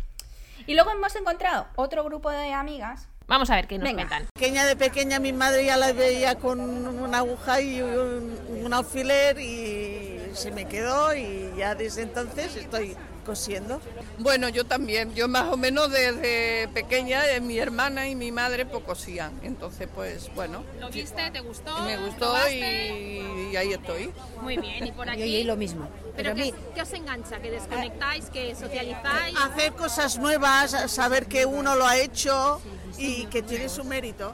Y 0.67 0.73
luego 0.73 0.91
hemos 0.91 1.15
encontrado 1.15 1.67
otro 1.75 2.03
grupo 2.03 2.29
de 2.29 2.53
amigas. 2.53 3.07
Vamos 3.27 3.49
a 3.49 3.55
ver 3.55 3.67
qué 3.67 3.77
nos 3.77 3.83
Venga. 3.85 4.07
cuentan. 4.07 4.27
Pequeña 4.35 4.65
de 4.65 4.75
pequeña 4.75 5.19
mi 5.19 5.33
madre 5.33 5.65
ya 5.65 5.77
la 5.77 5.93
veía 5.93 6.35
con 6.35 6.59
una 6.59 7.17
aguja 7.19 7.59
y 7.59 7.81
un, 7.81 8.37
un 8.63 8.73
alfiler 8.73 9.39
y 9.39 10.31
se 10.33 10.51
me 10.51 10.65
quedó 10.67 11.15
y 11.15 11.51
ya 11.57 11.73
desde 11.75 12.03
entonces 12.03 12.55
estoy 12.55 12.95
cosiendo. 13.25 13.81
Bueno, 14.19 14.47
yo 14.49 14.65
también. 14.65 15.13
Yo 15.13 15.27
más 15.27 15.51
o 15.51 15.57
menos 15.57 15.91
desde 15.91 16.69
pequeña, 16.69 17.27
eh, 17.27 17.41
mi 17.41 17.57
hermana 17.57 18.07
y 18.07 18.15
mi 18.15 18.31
madre 18.31 18.65
pues 18.65 18.83
cosían. 18.83 19.37
Entonces, 19.43 19.89
pues 19.93 20.33
bueno, 20.35 20.63
¿Lo 20.79 20.89
viste? 20.89 21.29
¿Te 21.31 21.41
gustó? 21.41 21.77
me 21.79 21.97
gustó 21.97 22.33
y, 22.49 23.51
y 23.51 23.55
ahí 23.57 23.73
estoy. 23.73 24.11
Muy 24.41 24.57
bien, 24.57 24.87
y 24.87 24.91
por 24.91 25.05
Yo 25.07 25.11
aquí... 25.13 25.23
oí 25.23 25.43
lo 25.43 25.57
mismo. 25.57 25.89
¿Pero 26.15 26.15
Pero 26.15 26.31
a 26.31 26.33
mí, 26.35 26.51
qué, 26.51 26.57
qué 26.75 26.81
os 26.81 26.93
engancha? 26.93 27.39
¿Que 27.41 27.51
desconectáis? 27.51 28.29
¿Que 28.29 28.55
socializáis? 28.55 29.35
Hacer 29.37 29.73
cosas 29.73 30.17
nuevas, 30.17 30.71
saber 30.89 31.25
que 31.25 31.45
uno 31.45 31.75
lo 31.75 31.85
ha 31.85 31.97
hecho 31.97 32.61
y 32.97 33.25
que 33.25 33.41
tiene 33.41 33.67
su 33.67 33.83
mérito. 33.83 34.33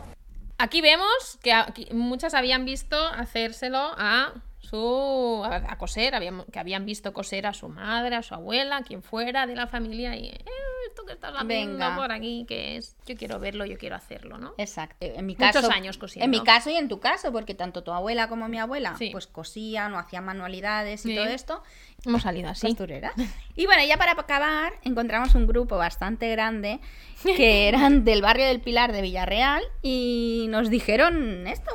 Aquí 0.59 0.81
vemos 0.81 1.39
que 1.41 1.53
aquí 1.53 1.88
muchas 1.91 2.35
habían 2.35 2.65
visto 2.65 2.95
hacérselo 2.95 3.79
a 3.97 4.31
su 4.71 5.44
a, 5.45 5.56
a 5.73 5.77
coser, 5.77 6.15
habían, 6.15 6.44
que 6.45 6.57
habían 6.59 6.85
visto 6.85 7.13
coser 7.13 7.45
a 7.45 7.53
su 7.53 7.68
madre, 7.69 8.15
a 8.15 8.23
su 8.23 8.33
abuela, 8.33 8.77
a 8.77 8.83
quien 8.83 9.03
fuera 9.03 9.45
de 9.45 9.56
la 9.56 9.68
familia 9.68 10.15
y 10.15 10.29
eh, 10.29 10.44
esto 10.88 11.06
que 11.06 11.13
estás 11.13 11.33
haciendo 11.35 11.77
Venga. 11.77 11.95
por 11.95 12.12
aquí, 12.12 12.45
que 12.47 12.77
es, 12.77 12.95
yo 13.06 13.15
quiero 13.15 13.39
verlo, 13.39 13.65
yo 13.65 13.77
quiero 13.77 13.95
hacerlo, 13.95 14.38
¿no? 14.38 14.53
Exacto. 14.57 14.95
En 15.06 15.25
mi 15.25 15.35
Muchos 15.35 15.53
caso, 15.62 15.71
años 15.71 15.97
cosiendo. 15.97 16.25
En 16.25 16.31
mi 16.31 16.41
caso 16.44 16.69
y 16.69 16.75
en 16.75 16.88
tu 16.88 17.00
caso, 17.00 17.31
porque 17.31 17.53
tanto 17.53 17.83
tu 17.83 17.91
abuela 17.91 18.27
como 18.29 18.47
mi 18.47 18.59
abuela, 18.59 18.95
Sí. 18.97 19.09
pues 19.12 19.27
cosían 19.27 19.94
o 19.94 20.00
hacían 20.00 20.25
manualidades 20.25 21.06
y 21.06 21.09
Sí. 21.09 21.15
todo 21.15 21.25
esto. 21.25 21.63
Hemos 22.06 22.24
salido 22.24 22.50
así. 22.50 22.67
Costureras. 22.67 23.13
Y 23.56 23.65
bueno, 23.67 23.83
ya 23.88 23.97
para 23.97 24.13
acabar, 24.13 24.74
encontramos 24.83 25.35
un 25.35 25.45
grupo 25.45 25.77
bastante 25.77 26.29
grande 26.31 26.79
que 27.24 27.67
eran 27.67 28.03
del 28.03 28.21
barrio 28.24 28.45
del 28.47 28.59
Pilar 28.59 28.91
de 28.91 29.01
Villarreal 29.03 29.62
y 29.83 30.47
nos 30.50 30.69
dijeron 30.71 31.45
esto. 31.47 31.71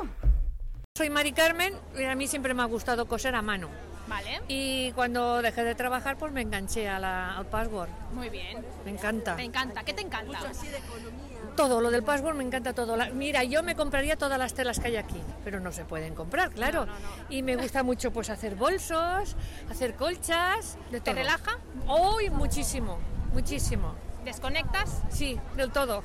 Soy 0.97 1.11
Mari 1.11 1.31
Carmen 1.31 1.75
y 1.95 2.05
a 2.05 2.15
mí 2.15 2.27
siempre 2.27 2.55
me 2.55 2.63
ha 2.63 2.65
gustado 2.65 3.05
coser 3.07 3.35
a 3.35 3.43
mano. 3.43 3.69
Vale, 4.07 4.41
Y 4.47 4.93
cuando 4.93 5.41
dejé 5.41 5.63
de 5.65 5.75
trabajar, 5.75 6.17
pues 6.17 6.31
me 6.31 6.41
enganché 6.41 6.87
a 6.89 6.97
la- 6.97 7.37
al 7.37 7.45
password. 7.45 7.89
muy 8.13 8.29
bien. 8.29 8.65
Me 8.85 8.91
encanta. 8.91 9.35
Te 9.35 9.43
encanta, 9.43 9.83
¿qué 9.83 9.93
te 9.93 10.01
encanta? 10.01 10.39
Todo, 11.55 11.81
lo 11.81 11.91
del 11.91 12.03
password 12.03 12.35
me 12.35 12.43
encanta 12.43 12.73
todo. 12.73 12.95
La- 12.97 13.09
mira, 13.09 13.43
yo 13.43 13.61
me 13.63 13.75
compraría 13.75 14.15
todas 14.15 14.39
las 14.39 14.53
telas 14.55 14.79
que 14.79 14.87
hay 14.87 14.95
aquí, 14.95 15.21
pero 15.43 15.59
no 15.59 15.71
se 15.71 15.85
pueden 15.85 16.15
comprar, 16.15 16.51
claro. 16.51 16.87
Y 17.29 17.43
me 17.43 17.57
gusta 17.57 17.83
mucho 17.83 18.11
pues 18.11 18.29
hacer 18.31 18.55
bolsos, 18.55 19.35
hacer 19.69 19.93
colchas, 19.95 20.77
de 20.89 20.99
¿Te 21.01 21.11
todo. 21.11 21.15
relaja? 21.15 21.57
Hoy 21.87 22.29
muchísimo, 22.31 22.97
muchísimo. 23.33 23.93
¿Desconectas? 24.23 25.01
Sí, 25.09 25.39
del 25.57 25.71
todo. 25.71 26.03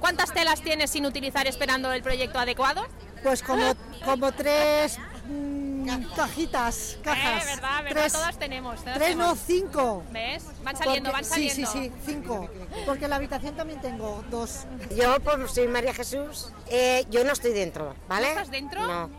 ¿Cuántas 0.00 0.32
telas 0.34 0.60
tienes 0.60 0.90
sin 0.90 1.06
utilizar 1.06 1.46
esperando 1.46 1.90
el 1.92 2.02
proyecto 2.02 2.38
adecuado? 2.38 2.86
Pues 3.22 3.42
como, 3.42 3.74
como 4.04 4.32
tres 4.32 4.98
mm, 5.26 6.02
cajitas, 6.14 6.98
cajas. 7.02 7.42
Eh, 7.44 7.46
verdad, 7.54 7.82
verdad, 7.82 8.00
Tres, 8.00 8.12
todas 8.12 8.38
tenemos. 8.38 8.80
todas 8.80 8.98
tres 8.98 9.16
no, 9.16 9.34
tenemos. 9.34 9.38
cinco. 9.46 10.02
¿Ves? 10.10 10.44
Van 10.62 10.76
saliendo, 10.76 11.10
Porque- 11.10 11.22
van 11.22 11.24
saliendo. 11.30 11.54
Sí, 11.54 11.66
sí, 11.66 11.90
sí, 11.90 11.92
cinco. 12.06 12.48
Porque 12.86 13.04
en 13.04 13.10
la 13.10 13.16
habitación 13.16 13.54
también 13.56 13.80
tengo 13.80 14.22
dos. 14.30 14.64
Yo, 14.96 15.18
pues 15.20 15.50
soy 15.52 15.66
María 15.68 15.92
Jesús. 15.94 16.50
Eh, 16.68 17.04
yo 17.10 17.24
no 17.24 17.32
estoy 17.32 17.52
dentro, 17.52 17.94
¿vale? 18.08 18.26
¿No 18.26 18.30
estás 18.32 18.50
dentro? 18.50 18.86
No, 18.86 19.10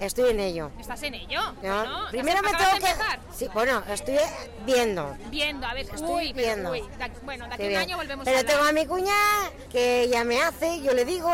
estoy 0.00 0.30
en 0.30 0.40
ello. 0.40 0.70
¿Estás 0.78 1.02
en 1.02 1.14
ello? 1.14 1.40
¿no? 1.62 1.84
¿No? 1.84 2.10
Primero 2.10 2.42
me 2.42 2.50
¿Acabas 2.50 2.78
tengo 2.80 2.86
que. 2.86 3.36
Sí, 3.36 3.48
bueno, 3.54 3.82
estoy 3.88 4.16
viendo. 4.64 5.16
Viendo, 5.30 5.66
a 5.66 5.74
ver, 5.74 5.86
Estoy 5.86 6.02
uy, 6.10 6.32
pero, 6.34 6.46
viendo. 6.46 6.70
uy, 6.72 6.82
de 6.98 7.04
aquí- 7.04 7.16
bueno, 7.22 7.46
de 7.48 7.54
aquí 7.54 7.64
a 7.64 7.68
un 7.68 7.76
año 7.76 7.96
volvemos 7.96 8.24
Pero 8.24 8.36
a 8.36 8.40
hablar. 8.40 8.54
tengo 8.56 8.68
a 8.68 8.72
mi 8.72 8.86
cuñada 8.86 9.50
que 9.70 10.02
ella 10.02 10.24
me 10.24 10.42
hace, 10.42 10.80
yo 10.82 10.92
le 10.92 11.04
digo, 11.04 11.30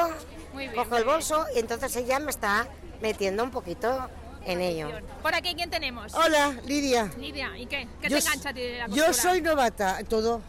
Muy 0.52 0.68
bien, 0.68 0.75
cojo 0.76 0.97
el 0.97 1.04
bolso 1.04 1.47
y 1.54 1.59
entonces 1.59 1.94
ella 1.97 2.18
me 2.18 2.30
está 2.30 2.66
metiendo 3.00 3.42
un 3.44 3.50
poquito 3.50 4.09
en 4.44 4.61
ello. 4.61 4.88
Por 5.23 5.35
aquí, 5.35 5.54
¿quién 5.54 5.71
tenemos? 5.71 6.12
Hola, 6.14 6.56
Lidia. 6.66 7.11
Lidia, 7.18 7.56
¿y 7.56 7.66
qué? 7.66 7.88
¿Qué 8.00 8.09
Yo 8.09 8.18
te 8.18 8.25
engancha 8.25 8.49
a 8.50 8.54
ti 8.54 8.61
de 8.61 8.78
la 8.78 8.87
Yo 8.88 9.06
costura? 9.06 9.12
soy 9.32 9.40
novata, 9.42 9.99
todo, 10.09 10.40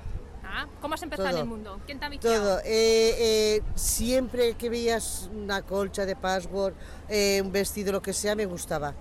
Ah, 0.55 0.67
¿Cómo 0.81 0.93
has 0.93 1.01
empezado 1.01 1.29
Todo. 1.29 1.38
en 1.39 1.43
el 1.45 1.50
mundo? 1.50 1.79
¿Quién 1.88 2.00
te 2.00 2.05
ha 2.05 2.10
viciado? 2.10 2.36
todo. 2.43 2.60
Eh, 2.60 3.15
eh, 3.17 3.62
siempre 3.74 4.53
que 4.53 4.69
veías 4.69 5.27
una 5.33 5.63
colcha 5.63 6.05
de 6.05 6.15
password, 6.15 6.75
eh, 7.10 7.41
un 7.43 7.51
vestido, 7.51 7.91
lo 7.91 8.03
que 8.03 8.13
sea, 8.13 8.36
me 8.36 8.45
gustaba. 8.45 8.93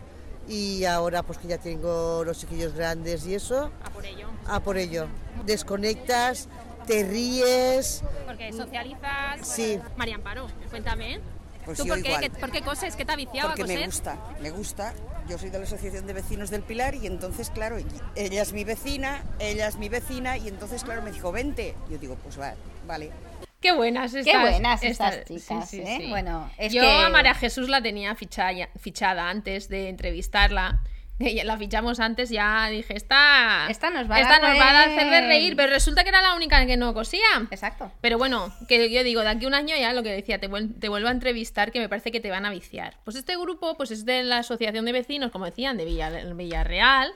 Y 0.49 0.87
ahora, 0.87 1.23
pues 1.23 1.37
que 1.39 1.49
ya 1.49 1.59
tengo 1.59 2.25
los 2.25 2.39
chiquillos 2.39 2.73
grandes 2.73 3.27
y 3.27 3.35
eso, 3.35 3.71
A 3.85 3.91
por 3.91 4.07
ello. 4.07 4.29
a 4.47 4.61
por 4.61 4.79
ello. 4.79 5.07
Desconectas, 5.45 6.49
te 6.87 7.05
ríes. 7.05 8.03
Porque 8.27 8.53
socializas. 8.53 9.47
Sí. 9.47 9.79
María 9.97 10.17
Amparo, 10.17 10.47
cuéntame. 10.71 11.21
Pues 11.65 11.79
¿Tú 11.79 11.85
yo 11.85 11.95
por 11.95 12.03
qué? 12.03 12.09
igual. 12.09 12.23
¿Qué- 12.23 12.31
¿Por 12.31 12.51
qué 12.51 12.61
coses? 12.63 12.97
¿Qué 12.97 13.05
te 13.05 13.13
ha 13.13 13.17
viciado 13.17 13.49
Porque 13.51 13.63
a 13.63 13.67
me 13.67 13.75
coser? 13.75 13.87
gusta, 13.87 14.17
me 14.41 14.51
gusta. 14.51 14.95
Yo 15.29 15.39
soy 15.39 15.51
de 15.51 15.59
la 15.59 15.65
Asociación 15.65 16.07
de 16.09 16.13
Vecinos 16.13 16.51
del 16.51 16.63
Pilar 16.63 16.97
y 16.97 17.07
entonces, 17.07 17.51
claro, 17.51 17.77
ella 18.17 18.43
es 18.43 18.53
mi 18.53 18.65
vecina, 18.65 19.23
ella 19.39 19.69
es 19.69 19.77
mi 19.77 19.89
vecina 19.89 20.37
y 20.37 20.49
entonces, 20.49 20.83
claro, 20.83 21.03
me 21.03 21.13
dijo, 21.13 21.31
vente. 21.31 21.77
Yo 21.89 21.99
digo, 21.99 22.17
pues 22.17 22.41
va, 22.41 22.55
vale. 22.87 23.13
Qué 23.61 23.71
buenas 23.71 24.13
estas. 24.13 24.33
Qué 24.35 24.41
buenas 24.41 24.83
estas 24.83 25.25
chicas, 25.25 25.71
sí, 25.71 25.81
¿eh? 25.81 25.99
sí. 26.01 26.09
Bueno, 26.11 26.51
es 26.59 26.73
Yo 26.73 26.83
que- 26.83 26.89
a 26.91 27.09
María 27.11 27.35
Jesús 27.35 27.69
la 27.69 27.81
tenía 27.81 28.17
fichada, 28.17 28.69
fichada 28.81 29.31
antes 29.31 29.69
de 29.69 29.89
entrevistarla. 29.89 30.81
la 31.45 31.57
fichamos 31.57 32.01
antes, 32.01 32.31
ya 32.31 32.69
dije, 32.69 32.97
esta, 32.97 33.67
Esta 33.69 33.91
nos 33.91 34.11
va 34.11 34.17
a 34.17 34.21
esta 34.21 34.39
dar 34.39 34.51
nos 34.51 34.61
va 34.61 34.71
a 34.71 34.83
hacer 34.85 35.11
de 35.11 35.21
reír, 35.27 35.57
pero 35.57 35.73
resulta 35.73 36.03
que 36.03 36.09
era 36.11 36.23
la 36.23 36.35
única 36.35 36.65
que 36.67 36.77
no 36.77 36.93
cosía. 36.95 37.23
Exacto. 37.51 37.91
Pero 38.01 38.19
bueno, 38.19 38.53
que 38.69 38.91
yo 38.91 39.03
digo, 39.05 39.23
de 39.23 39.29
aquí 39.29 39.45
a 39.45 39.49
un 39.49 39.55
año 39.55 39.75
ya 39.77 39.93
lo 39.93 40.03
que 40.03 40.11
decía, 40.11 40.39
te, 40.39 40.49
vuel- 40.49 40.79
te 40.79 40.89
vuelvo 40.89 41.09
a 41.09 41.13
entrevistar, 41.13 41.73
que 41.73 41.81
me 41.81 41.89
parece 41.89 42.11
que 42.13 42.21
te 42.21 42.31
van 42.31 42.45
a 42.47 42.51
viciar. 42.51 42.97
Pues 43.05 43.17
este 43.17 43.37
grupo 43.37 43.77
pues 43.77 43.91
es 43.91 44.05
de 44.05 44.23
la 44.23 44.39
Asociación 44.39 44.85
de 44.85 44.93
Vecinos, 44.93 45.31
como 45.31 45.45
decían, 45.47 45.77
de 45.77 45.85
Villa, 45.85 46.11
Villarreal. 46.11 47.13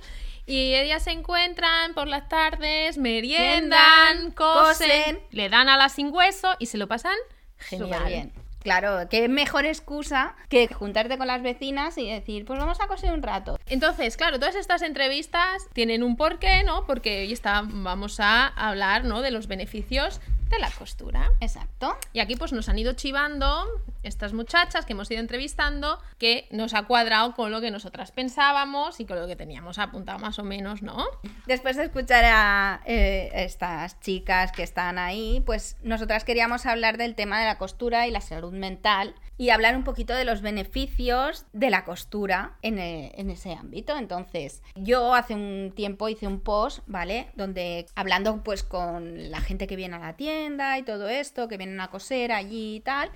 Y 0.49 0.75
ellas 0.75 1.03
se 1.03 1.11
encuentran 1.11 1.93
por 1.95 2.07
las 2.07 2.29
tardes, 2.29 2.99
meriendan, 2.99 4.31
cosen, 4.31 4.89
cosen. 4.89 5.21
le 5.33 5.49
dan 5.49 5.69
a 5.69 5.77
la 5.77 5.89
sin 5.89 6.13
hueso 6.13 6.55
y 6.59 6.67
se 6.67 6.79
lo 6.79 6.87
pasan 6.87 7.17
genial. 7.59 7.99
Súper 7.99 8.07
bien. 8.13 8.33
Claro, 8.67 9.09
qué 9.09 9.29
mejor 9.29 9.65
excusa 9.65 10.35
que 10.49 10.67
juntarte 10.67 11.17
con 11.19 11.29
las 11.29 11.41
vecinas 11.41 11.97
y 11.99 12.11
decir, 12.11 12.45
pues 12.45 12.59
vamos 12.59 12.81
a 12.81 12.89
coser 12.89 13.13
un 13.13 13.23
rato. 13.23 13.61
Entonces, 13.67 14.17
claro, 14.17 14.41
todas 14.41 14.57
estas 14.57 14.83
entrevistas 14.83 15.69
tienen 15.73 16.03
un 16.03 16.17
porqué, 16.17 16.65
¿no? 16.65 16.85
Porque 16.85 17.21
hoy 17.21 17.33
está, 17.33 17.63
vamos 17.65 18.19
a 18.19 18.49
hablar, 18.49 19.05
¿no? 19.05 19.23
De 19.23 19.31
los 19.31 19.47
beneficios 19.47 20.21
de 20.49 20.59
la 20.59 20.71
costura. 20.71 21.31
Exacto. 21.41 21.97
Y 22.13 22.21
aquí 22.21 22.37
pues 22.37 22.53
nos 22.53 22.69
han 22.69 22.79
ido 22.79 22.93
chivando 22.93 23.67
estas 24.03 24.33
muchachas 24.33 24.87
que 24.87 24.93
hemos 24.93 25.11
ido 25.11 25.21
entrevistando 25.21 25.99
que 26.19 26.47
nos 26.51 26.75
ha 26.75 26.85
cuadrado 26.85 27.35
con 27.35 27.51
lo 27.51 27.61
que 27.61 27.71
nosotras 27.71 28.13
pensábamos 28.13 29.01
y 29.01 29.07
con 29.07 29.19
lo 29.19 29.27
que 29.27 29.37
teníamos 29.37 29.79
apuntado 29.79 30.19
más 30.19 30.39
o 30.39 30.45
menos, 30.45 30.83
¿no? 30.83 31.07
Después 31.47 31.77
de 31.77 31.85
escuchar 31.85 32.25
a 32.25 32.81
eh, 32.87 33.31
estas 33.35 33.99
chicas 34.01 34.53
que 34.53 34.63
están 34.63 34.99
ahí, 34.99 35.43
pues 35.45 35.77
nosotras 35.83 36.25
queríamos 36.25 36.67
hablar 36.67 36.97
del 36.97 37.15
tema 37.15 37.41
de 37.41 37.47
la 37.47 37.59
costura 37.59 38.07
y 38.07 38.11
la 38.11 38.21
salud 38.21 38.53
mental 38.53 39.15
y 39.39 39.51
hablar 39.51 39.77
un 39.77 39.85
poquito 39.85 40.15
de 40.15 40.25
los 40.25 40.41
beneficios 40.41 41.47
de 41.53 41.71
la 41.71 41.85
costura 41.85 42.57
en, 42.63 42.79
e- 42.79 43.13
en 43.17 43.31
ese 43.31 43.53
ámbito. 43.53 43.97
Entonces, 43.97 44.63
yo 44.75 45.15
hace 45.15 45.35
un 45.35 45.73
tiempo 45.75 46.09
hice 46.09 46.27
un 46.27 46.41
post, 46.41 46.81
¿vale? 46.87 47.29
Donde 47.35 47.87
hablando 47.95 48.43
pues 48.43 48.63
con 48.63 49.31
la 49.31 49.41
gente 49.41 49.67
que 49.67 49.77
viene 49.77 49.97
a 49.97 50.01
la 50.01 50.17
tienda 50.17 50.79
y 50.79 50.83
todo 50.83 51.09
esto, 51.09 51.49
que 51.49 51.59
vienen 51.59 51.81
a 51.81 51.89
coser 51.89 52.33
allí 52.33 52.77
y 52.77 52.81
tal, 52.81 53.11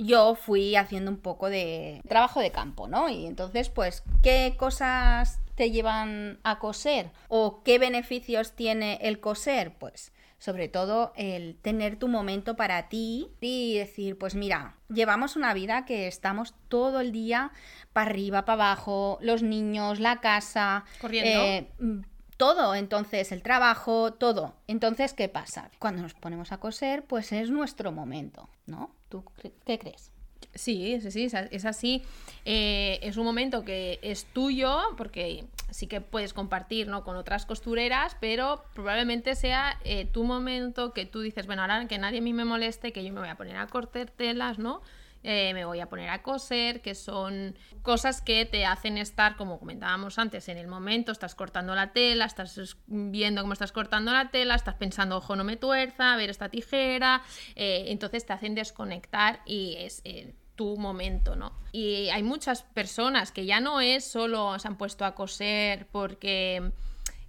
yo 0.00 0.34
fui 0.34 0.76
haciendo 0.76 1.10
un 1.10 1.18
poco 1.18 1.50
de 1.50 2.00
trabajo 2.08 2.40
de 2.40 2.50
campo, 2.50 2.88
¿no? 2.88 3.08
Y 3.08 3.26
entonces, 3.26 3.68
pues, 3.68 4.02
¿qué 4.22 4.54
cosas 4.56 5.40
te 5.54 5.70
llevan 5.70 6.38
a 6.42 6.58
coser? 6.58 7.10
¿O 7.28 7.62
qué 7.62 7.78
beneficios 7.78 8.52
tiene 8.52 8.98
el 9.02 9.20
coser? 9.20 9.74
Pues, 9.78 10.12
sobre 10.38 10.68
todo, 10.68 11.12
el 11.16 11.56
tener 11.60 11.96
tu 11.96 12.08
momento 12.08 12.56
para 12.56 12.88
ti 12.88 13.28
y 13.42 13.76
decir, 13.76 14.16
pues 14.16 14.34
mira, 14.34 14.76
llevamos 14.88 15.36
una 15.36 15.52
vida 15.52 15.84
que 15.84 16.06
estamos 16.06 16.54
todo 16.68 17.00
el 17.00 17.12
día 17.12 17.52
para 17.92 18.10
arriba, 18.10 18.46
para 18.46 18.70
abajo, 18.70 19.18
los 19.20 19.42
niños, 19.42 20.00
la 20.00 20.20
casa, 20.20 20.86
Corriendo. 20.98 21.42
eh, 21.42 21.70
mm, 21.78 22.00
todo, 22.38 22.74
entonces 22.74 23.32
el 23.32 23.42
trabajo, 23.42 24.14
todo. 24.14 24.54
Entonces, 24.66 25.12
¿qué 25.12 25.28
pasa? 25.28 25.70
Cuando 25.78 26.00
nos 26.00 26.14
ponemos 26.14 26.52
a 26.52 26.58
coser, 26.58 27.04
pues 27.04 27.32
es 27.32 27.50
nuestro 27.50 27.92
momento, 27.92 28.48
¿no? 28.64 28.94
¿Tú 29.10 29.22
qué 29.66 29.78
crees? 29.78 30.10
Sí, 30.54 30.98
sí, 31.00 31.10
sí, 31.10 31.28
es 31.50 31.64
así. 31.64 32.02
Eh, 32.44 32.98
es 33.02 33.16
un 33.16 33.24
momento 33.24 33.64
que 33.64 33.98
es 34.02 34.24
tuyo, 34.24 34.80
porque 34.96 35.44
sí 35.70 35.86
que 35.86 36.00
puedes 36.00 36.32
compartir 36.32 36.88
¿no? 36.88 37.04
con 37.04 37.16
otras 37.16 37.46
costureras, 37.46 38.16
pero 38.20 38.64
probablemente 38.74 39.34
sea 39.34 39.78
eh, 39.84 40.06
tu 40.06 40.24
momento 40.24 40.92
que 40.92 41.06
tú 41.06 41.20
dices, 41.20 41.46
bueno, 41.46 41.62
ahora 41.62 41.86
que 41.86 41.98
nadie 41.98 42.18
a 42.18 42.22
mí 42.22 42.32
me 42.32 42.44
moleste, 42.44 42.92
que 42.92 43.04
yo 43.04 43.12
me 43.12 43.20
voy 43.20 43.28
a 43.28 43.36
poner 43.36 43.56
a 43.56 43.66
cortar 43.66 44.10
telas, 44.10 44.58
¿no? 44.58 44.80
Eh, 45.22 45.52
me 45.52 45.66
voy 45.66 45.80
a 45.80 45.86
poner 45.86 46.08
a 46.08 46.22
coser, 46.22 46.80
que 46.80 46.94
son 46.94 47.54
cosas 47.82 48.22
que 48.22 48.46
te 48.46 48.64
hacen 48.64 48.96
estar, 48.96 49.36
como 49.36 49.58
comentábamos 49.58 50.18
antes, 50.18 50.48
en 50.48 50.56
el 50.56 50.66
momento, 50.66 51.12
estás 51.12 51.34
cortando 51.34 51.74
la 51.74 51.92
tela, 51.92 52.24
estás 52.24 52.56
es- 52.56 52.78
viendo 52.86 53.42
cómo 53.42 53.52
estás 53.52 53.70
cortando 53.72 54.12
la 54.12 54.30
tela, 54.30 54.54
estás 54.54 54.76
pensando, 54.76 55.18
ojo, 55.18 55.36
no 55.36 55.44
me 55.44 55.56
tuerza, 55.56 56.14
a 56.14 56.16
ver 56.16 56.30
esta 56.30 56.48
tijera, 56.48 57.20
eh, 57.54 57.84
entonces 57.88 58.24
te 58.24 58.32
hacen 58.32 58.54
desconectar 58.54 59.40
y 59.44 59.74
es 59.78 60.00
eh, 60.04 60.34
tu 60.56 60.78
momento, 60.78 61.36
¿no? 61.36 61.52
Y 61.72 62.08
hay 62.08 62.22
muchas 62.22 62.62
personas 62.62 63.30
que 63.30 63.44
ya 63.44 63.60
no 63.60 63.80
es 63.82 64.04
solo 64.10 64.58
se 64.58 64.68
han 64.68 64.76
puesto 64.78 65.04
a 65.04 65.14
coser 65.14 65.86
porque 65.92 66.72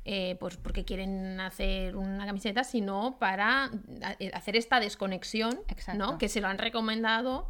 eh, 0.04 0.36
pues 0.40 0.58
porque 0.58 0.84
quieren 0.84 1.40
hacer 1.40 1.96
una 1.96 2.26
camiseta, 2.26 2.64
sino 2.64 3.18
para 3.20 3.70
hacer 4.34 4.56
esta 4.56 4.80
desconexión, 4.80 5.60
¿no? 5.98 6.18
Que 6.18 6.28
se 6.30 6.42
lo 6.42 6.48
han 6.48 6.58
recomendado 6.58 7.50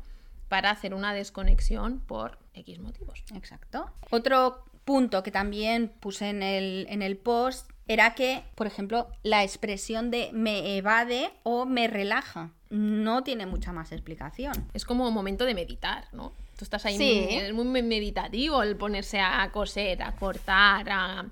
para 0.52 0.70
hacer 0.70 0.94
una 0.94 1.14
desconexión 1.14 2.02
por 2.02 2.38
X 2.56 2.78
motivos. 2.80 3.24
Exacto. 3.34 3.90
Otro 4.10 4.66
punto 4.84 5.24
que 5.24 5.32
también 5.32 5.88
puse 6.02 6.28
en 6.28 6.44
el, 6.44 6.88
en 6.90 7.02
el 7.02 7.16
post 7.16 7.70
era 7.88 8.16
que, 8.16 8.44
por 8.56 8.68
ejemplo, 8.68 9.08
la 9.24 9.44
expresión 9.44 10.12
de 10.12 10.30
me 10.34 10.76
evade 10.76 11.32
o 11.44 11.66
me 11.66 11.88
relaja 11.88 12.52
no 12.70 13.24
tiene 13.24 13.46
mucha 13.46 13.72
más 13.72 13.94
explicación. 13.94 14.70
Es 14.74 14.84
como 14.84 15.08
un 15.08 15.14
momento 15.14 15.46
de 15.46 15.54
meditar, 15.56 16.04
¿no? 16.12 16.34
Tú 16.58 16.66
estás 16.66 16.86
ahí, 16.86 16.98
Sí. 16.98 17.22
muy- 17.30 17.36
es 17.36 17.54
muy 17.54 17.82
meditativo 17.82 18.62
el 18.62 18.76
ponerse 18.76 19.22
a 19.22 19.50
coser, 19.54 20.04
a 20.04 20.12
cortar, 20.18 20.90
a... 20.90 21.26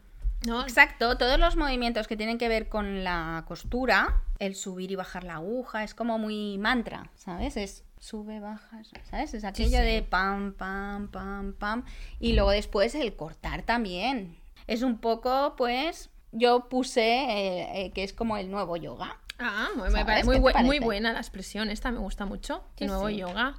¿no? 0.48 0.62
Exacto, 0.62 1.18
todos 1.18 1.38
los 1.38 1.58
movimientos 1.58 2.08
que 2.08 2.16
tienen 2.16 2.38
que 2.38 2.48
ver 2.48 2.70
con 2.70 3.04
la 3.04 3.44
costura, 3.46 4.22
el 4.40 4.56
subir 4.56 4.90
y 4.92 4.96
bajar 4.96 5.26
la 5.26 5.34
aguja, 5.36 5.84
es 5.84 5.94
como 5.94 6.18
muy 6.18 6.58
mantra, 6.58 7.10
¿sabes? 7.16 7.58
Es 7.58 7.84
sube, 8.00 8.40
baja, 8.40 8.82
¿sabes? 9.10 9.34
Es 9.34 9.44
aquello 9.44 9.78
sí. 9.78 9.84
de 9.84 10.02
pam, 10.02 10.54
pam, 10.54 11.10
pam, 11.10 11.54
pam. 11.54 11.86
Y 12.20 12.34
luego 12.34 12.52
después 12.52 12.96
el 12.96 13.16
cortar 13.16 13.64
también. 13.64 14.38
Es 14.68 14.82
un 14.82 15.00
poco, 15.00 15.56
pues, 15.58 16.10
yo 16.32 16.70
puse 16.70 17.02
eh, 17.02 17.86
eh, 17.86 17.92
que 17.92 18.04
es 18.04 18.14
como 18.14 18.38
el 18.38 18.50
nuevo 18.50 18.78
yoga. 18.78 19.18
Ah, 19.40 19.70
muy, 19.76 19.90
me 19.90 20.06
parece 20.06 20.30
¿Qué 20.30 20.64
muy, 20.64 20.80
buena 20.80 21.14
la 21.14 21.20
expresión, 21.20 21.70
esta 21.70 21.92
me 21.92 22.00
gusta 22.00 22.26
mucho, 22.26 22.64
Sí, 22.78 22.86
nuevo 22.86 23.10
yoga. 23.10 23.56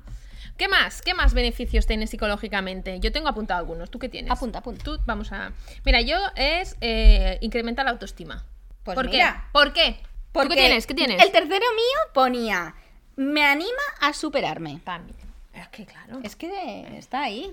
¿Qué 0.57 0.69
más? 0.69 1.01
¿Qué 1.01 1.15
más 1.15 1.33
beneficios 1.33 1.87
tiene 1.87 2.07
psicológicamente? 2.07 3.01
Yo 3.01 3.13
tengo 3.13 3.29
apuntado 3.29 3.61
algunos. 3.61 3.91
¿Tú 3.91 3.99
qué 3.99 4.11
tienes? 4.11 4.31
Apunta, 4.31 4.59
apunta. 4.59 4.85
Tú, 4.85 4.99
vamos 5.07 5.33
a... 5.33 5.53
Mira, 5.87 6.03
yo 6.03 6.19
es 6.37 6.77
eh, 6.83 7.39
incrementar 7.41 7.87
la 7.87 7.93
autoestima. 7.93 8.45
Pues 8.83 8.95
¿Por 8.95 9.09
mira. 9.09 9.33
qué? 9.33 9.51
¿Por 9.53 9.73
qué? 9.73 10.01
¿Tú 10.03 10.11
Porque 10.33 10.55
qué 10.55 10.61
tienes? 10.61 10.87
¿Qué 10.87 10.95
tienes? 10.95 11.23
El 11.23 11.33
tercero 11.33 11.65
mío 11.75 12.13
ponía, 12.13 12.75
me 13.17 13.45
anima 13.45 13.71
a 14.01 14.13
superarme. 14.13 14.81
También. 14.85 15.19
Es 15.53 15.69
que 15.69 15.87
claro. 15.87 16.21
Es 16.23 16.37
que 16.37 16.97
está 16.97 17.23
ahí. 17.23 17.53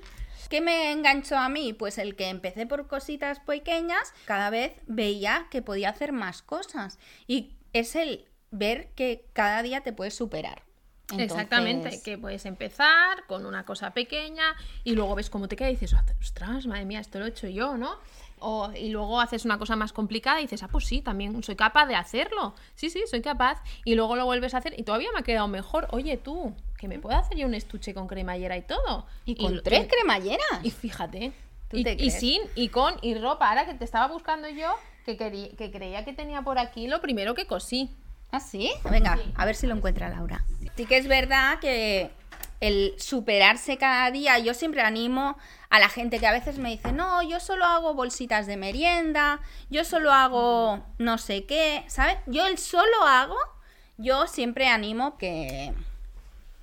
¿Qué 0.49 0.61
me 0.61 0.91
enganchó 0.91 1.37
a 1.37 1.49
mí? 1.49 1.73
Pues 1.73 1.97
el 1.97 2.15
que 2.15 2.29
empecé 2.29 2.65
por 2.65 2.87
cositas 2.87 3.39
pequeñas, 3.41 4.13
cada 4.25 4.49
vez 4.49 4.73
veía 4.85 5.47
que 5.51 5.61
podía 5.61 5.89
hacer 5.89 6.13
más 6.13 6.41
cosas. 6.41 6.99
Y 7.27 7.51
es 7.73 7.95
el 7.95 8.25
ver 8.51 8.89
que 8.95 9.25
cada 9.33 9.61
día 9.61 9.81
te 9.81 9.91
puedes 9.91 10.15
superar. 10.15 10.61
Entonces- 11.09 11.31
Exactamente, 11.31 12.01
que 12.03 12.17
puedes 12.17 12.45
empezar 12.45 13.25
con 13.27 13.45
una 13.45 13.65
cosa 13.65 13.91
pequeña 13.91 14.55
y 14.83 14.93
luego 14.93 15.15
ves 15.15 15.29
cómo 15.29 15.47
te 15.47 15.55
queda 15.55 15.69
y 15.69 15.73
dices, 15.73 15.93
ostras, 16.21 16.65
madre 16.65 16.85
mía, 16.85 16.99
esto 16.99 17.19
lo 17.19 17.25
he 17.25 17.29
hecho 17.29 17.47
yo, 17.47 17.77
¿no? 17.77 17.97
O, 18.39 18.71
y 18.71 18.89
luego 18.89 19.19
haces 19.19 19.45
una 19.45 19.57
cosa 19.57 19.75
más 19.75 19.93
complicada 19.93 20.39
y 20.39 20.43
dices, 20.43 20.61
ah, 20.63 20.67
pues 20.71 20.85
sí, 20.85 21.01
también 21.01 21.41
soy 21.43 21.55
capaz 21.55 21.85
de 21.87 21.95
hacerlo. 21.95 22.53
Sí, 22.75 22.89
sí, 22.89 23.03
soy 23.09 23.21
capaz. 23.21 23.61
Y 23.83 23.95
luego 23.95 24.15
lo 24.15 24.25
vuelves 24.25 24.53
a 24.53 24.57
hacer 24.59 24.73
y 24.79 24.83
todavía 24.83 25.09
me 25.13 25.19
ha 25.19 25.23
quedado 25.23 25.47
mejor. 25.47 25.87
Oye, 25.91 26.17
tú, 26.17 26.53
que 26.77 26.87
me 26.87 26.99
puedo 26.99 27.17
hacer 27.17 27.37
yo 27.37 27.47
un 27.47 27.53
estuche 27.55 27.93
con 27.93 28.07
cremallera 28.07 28.55
y 28.57 28.61
todo. 28.61 29.05
Y 29.25 29.35
con 29.35 29.61
tres 29.63 29.85
y- 29.85 29.87
cremalleras. 29.87 30.63
Y 30.63 30.71
fíjate. 30.71 31.31
¿Tú 31.69 31.77
Y, 31.77 31.83
te 31.83 31.93
y 31.99 32.11
sin, 32.11 32.41
y 32.55 32.69
con, 32.69 32.95
y 33.01 33.15
ropa. 33.15 33.49
Ahora 33.49 33.65
que 33.65 33.73
te 33.73 33.83
estaba 33.83 34.07
buscando 34.07 34.47
yo, 34.49 34.69
que, 35.05 35.17
que 35.17 35.71
creía 35.71 36.05
que 36.05 36.13
tenía 36.13 36.41
por 36.43 36.59
aquí 36.59 36.87
lo 36.87 37.01
primero 37.01 37.33
que 37.33 37.45
cosí. 37.47 37.89
¿Ah, 38.31 38.39
sí? 38.39 38.71
Venga, 38.89 39.17
a 39.35 39.45
ver 39.45 39.55
si 39.55 39.67
lo 39.67 39.75
encuentra 39.75 40.09
Laura. 40.09 40.45
Sí 40.75 40.85
que 40.85 40.97
es 40.97 41.07
verdad 41.07 41.59
que 41.59 42.09
el 42.59 42.95
superarse 42.97 43.77
cada 43.77 44.11
día, 44.11 44.39
yo 44.39 44.53
siempre 44.53 44.81
animo 44.81 45.37
a 45.69 45.79
la 45.79 45.89
gente 45.89 46.19
que 46.19 46.27
a 46.27 46.31
veces 46.31 46.57
me 46.57 46.69
dice, 46.69 46.91
no, 46.91 47.21
yo 47.21 47.39
solo 47.39 47.65
hago 47.65 47.93
bolsitas 47.93 48.47
de 48.47 48.57
merienda, 48.57 49.41
yo 49.69 49.83
solo 49.83 50.11
hago 50.11 50.83
no 50.97 51.17
sé 51.17 51.45
qué, 51.45 51.83
¿sabes? 51.87 52.17
Yo 52.25 52.45
el 52.47 52.57
solo 52.57 53.03
hago, 53.05 53.37
yo 53.97 54.27
siempre 54.27 54.67
animo 54.67 55.17
que... 55.17 55.73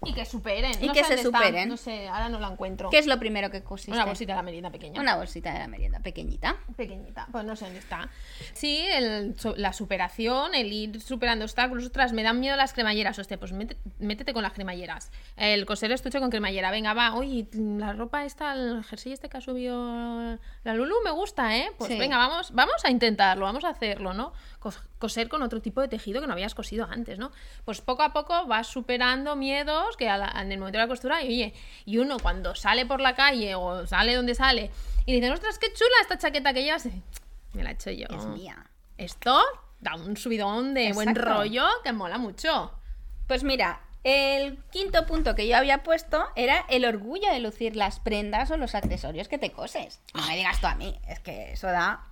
Y 0.07 0.13
que 0.13 0.25
superen. 0.25 0.73
Y 0.83 0.87
no 0.87 0.93
que 0.93 1.01
sé 1.01 1.07
se 1.09 1.15
está, 1.15 1.39
superen. 1.39 1.69
No 1.69 1.77
sé, 1.77 2.09
ahora 2.09 2.29
no 2.29 2.39
la 2.41 2.49
encuentro. 2.49 2.91
¿Qué 2.91 2.99
es 2.99 3.07
lo 3.07 3.19
primero 3.19 3.51
que 3.51 3.63
cosiste? 3.63 3.93
Una 3.93 4.05
bolsita 4.05 4.33
de 4.33 4.37
la 4.37 4.43
merienda 4.43 4.71
pequeña. 4.71 5.01
Una 5.01 5.17
bolsita 5.17 5.53
de 5.53 5.59
la 5.59 5.69
merienda 5.69 6.01
pequeñita. 6.01 6.57
Pequeñita, 6.77 7.27
pues 7.33 7.45
no 7.45 7.57
sé 7.57 7.65
dónde 7.65 7.81
está. 7.81 8.09
Sí, 8.53 8.85
el- 8.93 9.35
la 9.57 9.73
superación, 9.73 10.55
el 10.55 10.73
ir 10.73 11.01
superando 11.01 11.45
obstáculos. 11.45 11.85
Ostras, 11.85 12.13
me 12.13 12.23
dan 12.23 12.41
miedo 12.41 12.57
las 12.57 12.73
cremalleras. 12.73 13.19
Hostia, 13.19 13.39
pues 13.39 13.53
métete 13.99 14.33
con 14.33 14.43
las 14.43 14.53
cremalleras. 14.53 15.11
El 15.37 15.67
coser 15.67 15.93
estuche 15.93 16.21
con 16.21 16.31
cremallera. 16.31 16.71
Venga, 16.71 16.95
va. 16.95 17.15
Oye, 17.15 17.47
la 17.53 17.93
ropa 17.93 18.25
esta, 18.25 18.53
el 18.55 18.85
jersey 18.85 19.13
este 19.13 19.29
que 19.29 19.37
ha 19.39 19.41
subido 19.41 20.39
la 20.65 20.75
Lulu 20.75 20.95
me 21.05 21.11
gusta, 21.11 21.57
¿eh? 21.57 21.71
Pues 21.79 21.91
Sí. 21.93 21.99
venga, 21.99 22.17
vamos, 22.17 22.53
vamos 22.53 22.85
a 22.85 22.91
intentarlo, 22.91 23.45
vamos 23.45 23.65
a 23.65 23.69
hacerlo, 23.71 24.15
¿no? 24.15 24.33
Cos- 25.05 25.15
Coser 25.15 25.29
con 25.29 25.43
otro 25.43 25.61
tipo 25.61 25.81
de 25.83 25.89
tejido 25.89 26.21
que 26.23 26.27
no 26.27 26.33
habías 26.33 26.55
cosido 26.55 26.87
antes, 26.91 27.19
¿no? 27.19 27.31
Pues 27.67 27.81
poco 27.83 28.03
a 28.03 28.13
poco 28.15 28.47
vas 28.47 28.67
superando 28.69 29.37
miedos 29.37 29.97
que 29.99 30.07
la- 30.07 30.33
en 30.41 30.51
el 30.51 30.59
momento 30.59 30.79
de 30.79 30.85
la 30.85 30.89
costura, 30.89 31.23
y 31.23 31.27
oye, 31.29 31.55
y 31.85 31.99
uno 31.99 32.17
cuando 32.19 32.55
sale 32.55 32.87
por 32.87 33.01
la 33.03 33.15
calle 33.15 33.55
o 33.55 33.87
sale 33.87 34.15
donde 34.15 34.35
sale 34.35 34.71
y 35.07 35.13
dice, 35.15 35.31
ostras, 35.31 35.59
qué 35.59 35.73
chula 35.75 35.91
esta 36.01 36.17
chaqueta 36.19 36.53
que 36.55 36.63
llevas, 36.65 36.87
me 37.53 37.63
la 37.63 37.71
he 37.71 37.75
hecho 37.75 37.91
yo. 37.91 38.07
Es 38.11 38.25
mía. 38.27 38.65
Esto 38.97 39.41
da 39.81 39.95
un 39.97 40.17
subidón 40.17 40.73
de 40.75 40.93
buen 40.95 41.09
rollo 41.15 41.67
que 41.85 41.93
mola 41.93 42.17
mucho. 42.19 42.73
Pues 43.29 43.45
mira, 43.45 43.81
el 44.05 44.59
quinto 44.73 45.07
punto 45.07 45.35
que 45.35 45.47
yo 45.47 45.57
había 45.57 45.83
puesto 45.83 46.27
era 46.37 46.65
el 46.71 46.85
orgullo 46.87 47.31
de 47.31 47.41
lucir 47.41 47.77
las 47.77 48.01
prendas 48.01 48.51
o 48.51 48.57
los 48.57 48.75
accesorios 48.75 49.29
que 49.29 49.37
te 49.39 49.51
coses. 49.53 50.01
No 50.15 50.27
me 50.27 50.37
digas 50.37 50.61
tú 50.61 50.67
a 50.67 50.75
mí, 50.75 50.99
es 51.09 51.21
que 51.21 51.53
eso 51.53 51.67
da... 51.67 52.07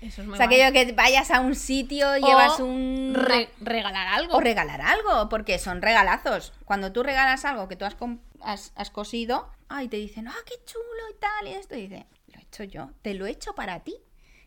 Eso 0.00 0.22
es 0.22 0.26
muy 0.26 0.34
O 0.34 0.36
sea, 0.36 0.46
guay. 0.46 0.60
aquello 0.62 0.72
que 0.86 0.92
vayas 0.92 1.30
a 1.30 1.40
un 1.40 1.54
sitio, 1.54 2.16
llevas 2.16 2.58
un... 2.60 3.12
re- 3.14 3.50
regalar 3.60 4.06
algo. 4.08 4.36
O 4.36 4.40
regalar 4.40 4.80
algo, 4.80 5.28
porque 5.28 5.58
son 5.58 5.82
regalazos. 5.82 6.52
Cuando 6.64 6.90
tú 6.92 7.02
regalas 7.02 7.44
algo 7.44 7.68
que 7.68 7.76
tú 7.76 7.84
has, 7.84 7.94
com- 7.94 8.18
has, 8.40 8.72
has 8.76 8.90
cosido, 8.90 9.50
ay, 9.68 9.88
te 9.88 9.96
dicen, 9.98 10.26
ah, 10.28 10.34
qué 10.46 10.54
chulo 10.64 10.84
y 11.10 11.18
tal, 11.20 11.48
y 11.48 11.52
esto, 11.52 11.74
y 11.76 11.82
dice, 11.88 12.06
lo 12.32 12.38
he 12.38 12.42
hecho 12.42 12.64
yo, 12.64 12.90
te 13.02 13.14
lo 13.14 13.26
he 13.26 13.30
hecho 13.30 13.54
para 13.54 13.80
ti. 13.80 13.96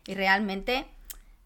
Y 0.06 0.14
realmente 0.14 0.86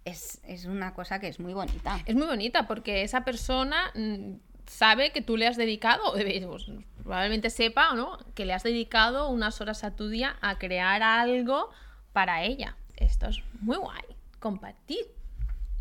es, 0.05 0.41
es 0.45 0.65
una 0.65 0.95
cosa 0.95 1.19
que 1.21 1.29
es 1.29 1.39
muy 1.39 1.53
bonita. 1.53 2.01
Es 2.07 2.15
muy 2.15 2.27
bonita 2.27 2.67
porque 2.67 3.03
esa 3.03 3.25
persona 3.25 3.91
mm, 3.95 4.37
sabe 4.67 5.13
que 5.13 5.21
tú 5.21 5.37
le 5.37 5.47
has 5.47 5.57
dedicado, 5.57 6.13
pues, 6.13 6.67
probablemente 7.03 7.51
sepa 7.51 7.91
o 7.91 7.95
no, 7.95 8.19
que 8.35 8.47
le 8.47 8.55
has 8.55 8.63
dedicado 8.63 9.29
unas 9.29 9.61
horas 9.61 9.85
a 9.85 9.95
tu 9.95 10.09
día 10.09 10.37
a 10.41 10.59
crear 10.59 11.03
algo 11.03 11.71
para 12.13 12.43
ella. 12.43 12.77
Esto 12.99 13.29
es 13.29 13.43
muy 13.61 13.77
guay. 13.77 14.03
Compartir 14.39 15.07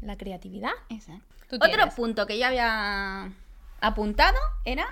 la 0.02 0.18
creatividad. 0.18 0.72
Exacto. 0.90 1.26
¿Tú 1.50 1.56
Otro 1.56 1.90
punto 1.96 2.28
que 2.28 2.38
yo 2.38 2.46
había 2.46 3.32
apuntado 3.80 4.38
era 4.66 4.88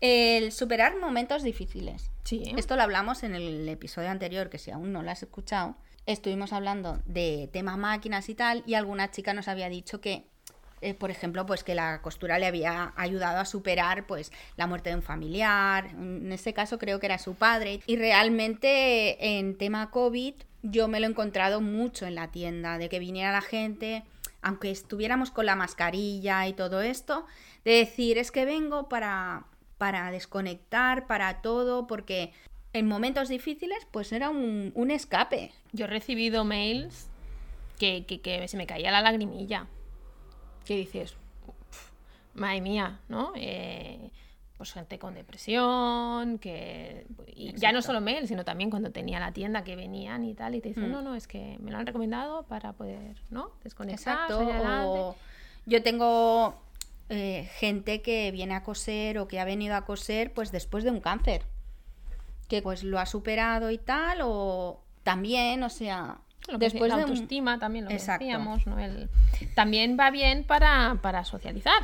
el 0.00 0.52
superar 0.52 0.98
momentos 0.98 1.42
difíciles. 1.42 2.10
Sí. 2.24 2.52
Esto 2.56 2.76
lo 2.76 2.82
hablamos 2.82 3.22
en 3.22 3.34
el 3.34 3.68
episodio 3.68 4.10
anterior, 4.10 4.50
que 4.50 4.58
si 4.58 4.70
aún 4.70 4.92
no 4.92 5.02
lo 5.02 5.10
has 5.10 5.22
escuchado, 5.22 5.76
estuvimos 6.06 6.52
hablando 6.52 7.00
de 7.06 7.48
tema 7.52 7.76
máquinas 7.76 8.28
y 8.28 8.34
tal, 8.34 8.62
y 8.66 8.74
alguna 8.74 9.10
chica 9.10 9.32
nos 9.32 9.48
había 9.48 9.68
dicho 9.68 10.00
que, 10.00 10.26
eh, 10.82 10.94
por 10.94 11.10
ejemplo, 11.10 11.46
pues 11.46 11.64
que 11.64 11.74
la 11.74 12.02
costura 12.02 12.38
le 12.38 12.46
había 12.46 12.92
ayudado 12.96 13.38
a 13.38 13.44
superar 13.46 14.06
pues 14.06 14.30
la 14.56 14.66
muerte 14.66 14.90
de 14.90 14.96
un 14.96 15.02
familiar, 15.02 15.86
en 15.86 16.32
este 16.32 16.52
caso 16.52 16.78
creo 16.78 17.00
que 17.00 17.06
era 17.06 17.18
su 17.18 17.34
padre, 17.34 17.80
y 17.86 17.96
realmente 17.96 19.38
en 19.38 19.56
tema 19.56 19.90
COVID 19.90 20.34
yo 20.64 20.88
me 20.88 20.98
lo 20.98 21.06
he 21.06 21.10
encontrado 21.10 21.60
mucho 21.60 22.06
en 22.06 22.14
la 22.14 22.30
tienda, 22.30 22.78
de 22.78 22.88
que 22.88 22.98
viniera 22.98 23.30
la 23.30 23.42
gente, 23.42 24.02
aunque 24.40 24.70
estuviéramos 24.70 25.30
con 25.30 25.46
la 25.46 25.56
mascarilla 25.56 26.46
y 26.48 26.54
todo 26.54 26.80
esto, 26.80 27.26
de 27.64 27.72
decir, 27.72 28.16
es 28.18 28.30
que 28.30 28.46
vengo 28.46 28.88
para, 28.88 29.44
para 29.78 30.10
desconectar, 30.10 31.06
para 31.06 31.42
todo, 31.42 31.86
porque 31.86 32.32
en 32.72 32.88
momentos 32.88 33.28
difíciles 33.28 33.86
pues 33.90 34.10
era 34.10 34.30
un, 34.30 34.72
un 34.74 34.90
escape. 34.90 35.52
Yo 35.72 35.84
he 35.84 35.88
recibido 35.88 36.44
mails 36.44 37.08
que, 37.78 38.06
que, 38.06 38.20
que 38.20 38.48
se 38.48 38.56
me 38.56 38.66
caía 38.66 38.90
la 38.90 39.02
lagrimilla. 39.02 39.66
Que 40.64 40.76
dices, 40.76 41.14
"Uf, 41.46 41.90
madre 42.34 42.62
mía, 42.62 43.00
¿no? 43.08 43.32
Eh, 43.36 44.10
pues 44.56 44.72
gente 44.72 44.98
con 45.00 45.14
depresión, 45.14 46.38
que... 46.38 47.06
Y 47.34 47.54
ya 47.56 47.72
no 47.72 47.82
solo 47.82 48.00
mail, 48.00 48.28
sino 48.28 48.44
también 48.44 48.70
cuando 48.70 48.90
tenía 48.92 49.18
la 49.18 49.32
tienda 49.32 49.64
que 49.64 49.74
venían 49.76 50.24
y 50.24 50.34
tal, 50.34 50.54
y 50.54 50.60
te 50.60 50.68
dicen, 50.68 50.88
Mm. 50.88 50.92
no, 50.92 51.02
no, 51.02 51.14
es 51.16 51.26
que 51.26 51.56
me 51.60 51.70
lo 51.72 51.78
han 51.78 51.86
recomendado 51.86 52.44
para 52.44 52.72
poder, 52.72 53.16
¿no? 53.30 53.50
Desconectar. 53.64 54.14
Exacto. 54.14 54.38
salir 54.38 54.52
adelante". 54.54 54.98
o 55.00 55.16
yo 55.66 55.82
tengo 55.82 56.54
eh, 57.10 57.50
gente 57.56 58.00
que 58.00 58.30
viene 58.30 58.54
a 58.54 58.62
coser 58.62 59.18
o 59.18 59.28
que 59.28 59.38
ha 59.40 59.44
venido 59.44 59.74
a 59.76 59.84
coser 59.84 60.32
pues 60.32 60.52
después 60.52 60.84
de 60.84 60.90
un 60.90 61.00
cáncer. 61.00 61.42
Que 62.48 62.62
pues 62.62 62.82
lo 62.84 62.98
ha 62.98 63.06
superado 63.06 63.70
y 63.70 63.78
tal, 63.78 64.20
o 64.22 64.80
también, 65.02 65.62
o 65.62 65.68
sea, 65.70 66.18
Lo 66.48 66.58
que 66.58 66.66
después 66.66 66.90
la 66.90 66.98
de 66.98 67.04
un- 67.04 67.10
autoestima 67.10 67.58
también 67.58 67.86
lo 67.86 67.88
que 67.88 67.94
Exacto. 67.96 68.24
decíamos, 68.24 68.66
¿no? 68.66 68.78
El- 68.78 69.10
También 69.54 69.96
va 69.98 70.10
bien 70.10 70.44
para, 70.44 70.98
para 71.02 71.24
socializar. 71.24 71.82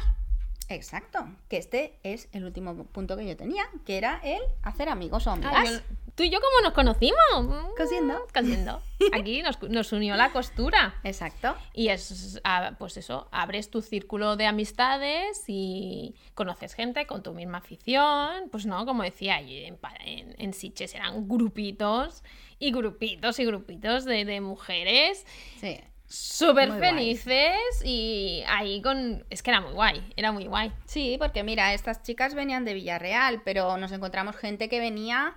Exacto, 0.70 1.26
que 1.48 1.56
este 1.58 1.98
es 2.04 2.28
el 2.32 2.44
último 2.44 2.84
punto 2.86 3.16
que 3.16 3.26
yo 3.26 3.36
tenía, 3.36 3.64
que 3.84 3.98
era 3.98 4.20
el 4.24 4.40
hacer 4.62 4.88
amigos 4.88 5.26
o 5.26 5.30
amigas. 5.32 5.68
Yo- 5.68 5.80
Tú 6.16 6.24
y 6.24 6.30
yo, 6.30 6.38
¿cómo 6.40 6.60
nos 6.62 6.74
conocimos? 6.74 7.18
Mm, 7.40 7.74
Cosiendo. 7.78 8.26
Cosiendo. 8.34 8.82
Aquí 9.14 9.42
nos, 9.42 9.62
nos 9.62 9.90
unió 9.92 10.16
la 10.16 10.32
costura. 10.32 10.94
Exacto. 11.02 11.56
Y 11.72 11.88
es, 11.88 12.40
pues 12.78 12.96
eso, 12.98 13.28
abres 13.30 13.70
tu 13.70 13.80
círculo 13.80 14.36
de 14.36 14.44
amistades 14.46 15.44
y 15.46 16.14
conoces 16.34 16.74
gente 16.74 17.06
con 17.06 17.22
tu 17.22 17.32
misma 17.32 17.58
afición. 17.58 18.48
Pues 18.50 18.66
no, 18.66 18.84
como 18.84 19.02
decía, 19.02 19.40
en, 19.40 19.78
en, 20.04 20.34
en 20.38 20.52
Sitges 20.52 20.94
eran 20.94 21.26
grupitos 21.26 22.22
y 22.58 22.70
grupitos 22.72 23.38
y 23.38 23.44
grupitos 23.46 24.04
de, 24.04 24.24
de 24.26 24.40
mujeres 24.42 25.24
Sí. 25.58 25.80
Súper 26.10 26.68
guay. 26.68 26.80
felices 26.80 27.82
y 27.84 28.42
ahí 28.48 28.82
con... 28.82 29.24
Es 29.30 29.42
que 29.42 29.50
era 29.50 29.60
muy 29.60 29.72
guay, 29.72 30.12
era 30.16 30.32
muy 30.32 30.44
guay. 30.46 30.72
Sí, 30.84 31.16
porque 31.18 31.42
mira, 31.44 31.72
estas 31.72 32.02
chicas 32.02 32.34
venían 32.34 32.64
de 32.64 32.74
Villarreal, 32.74 33.42
pero 33.44 33.76
nos 33.76 33.92
encontramos 33.92 34.36
gente 34.36 34.68
que 34.68 34.80
venía 34.80 35.34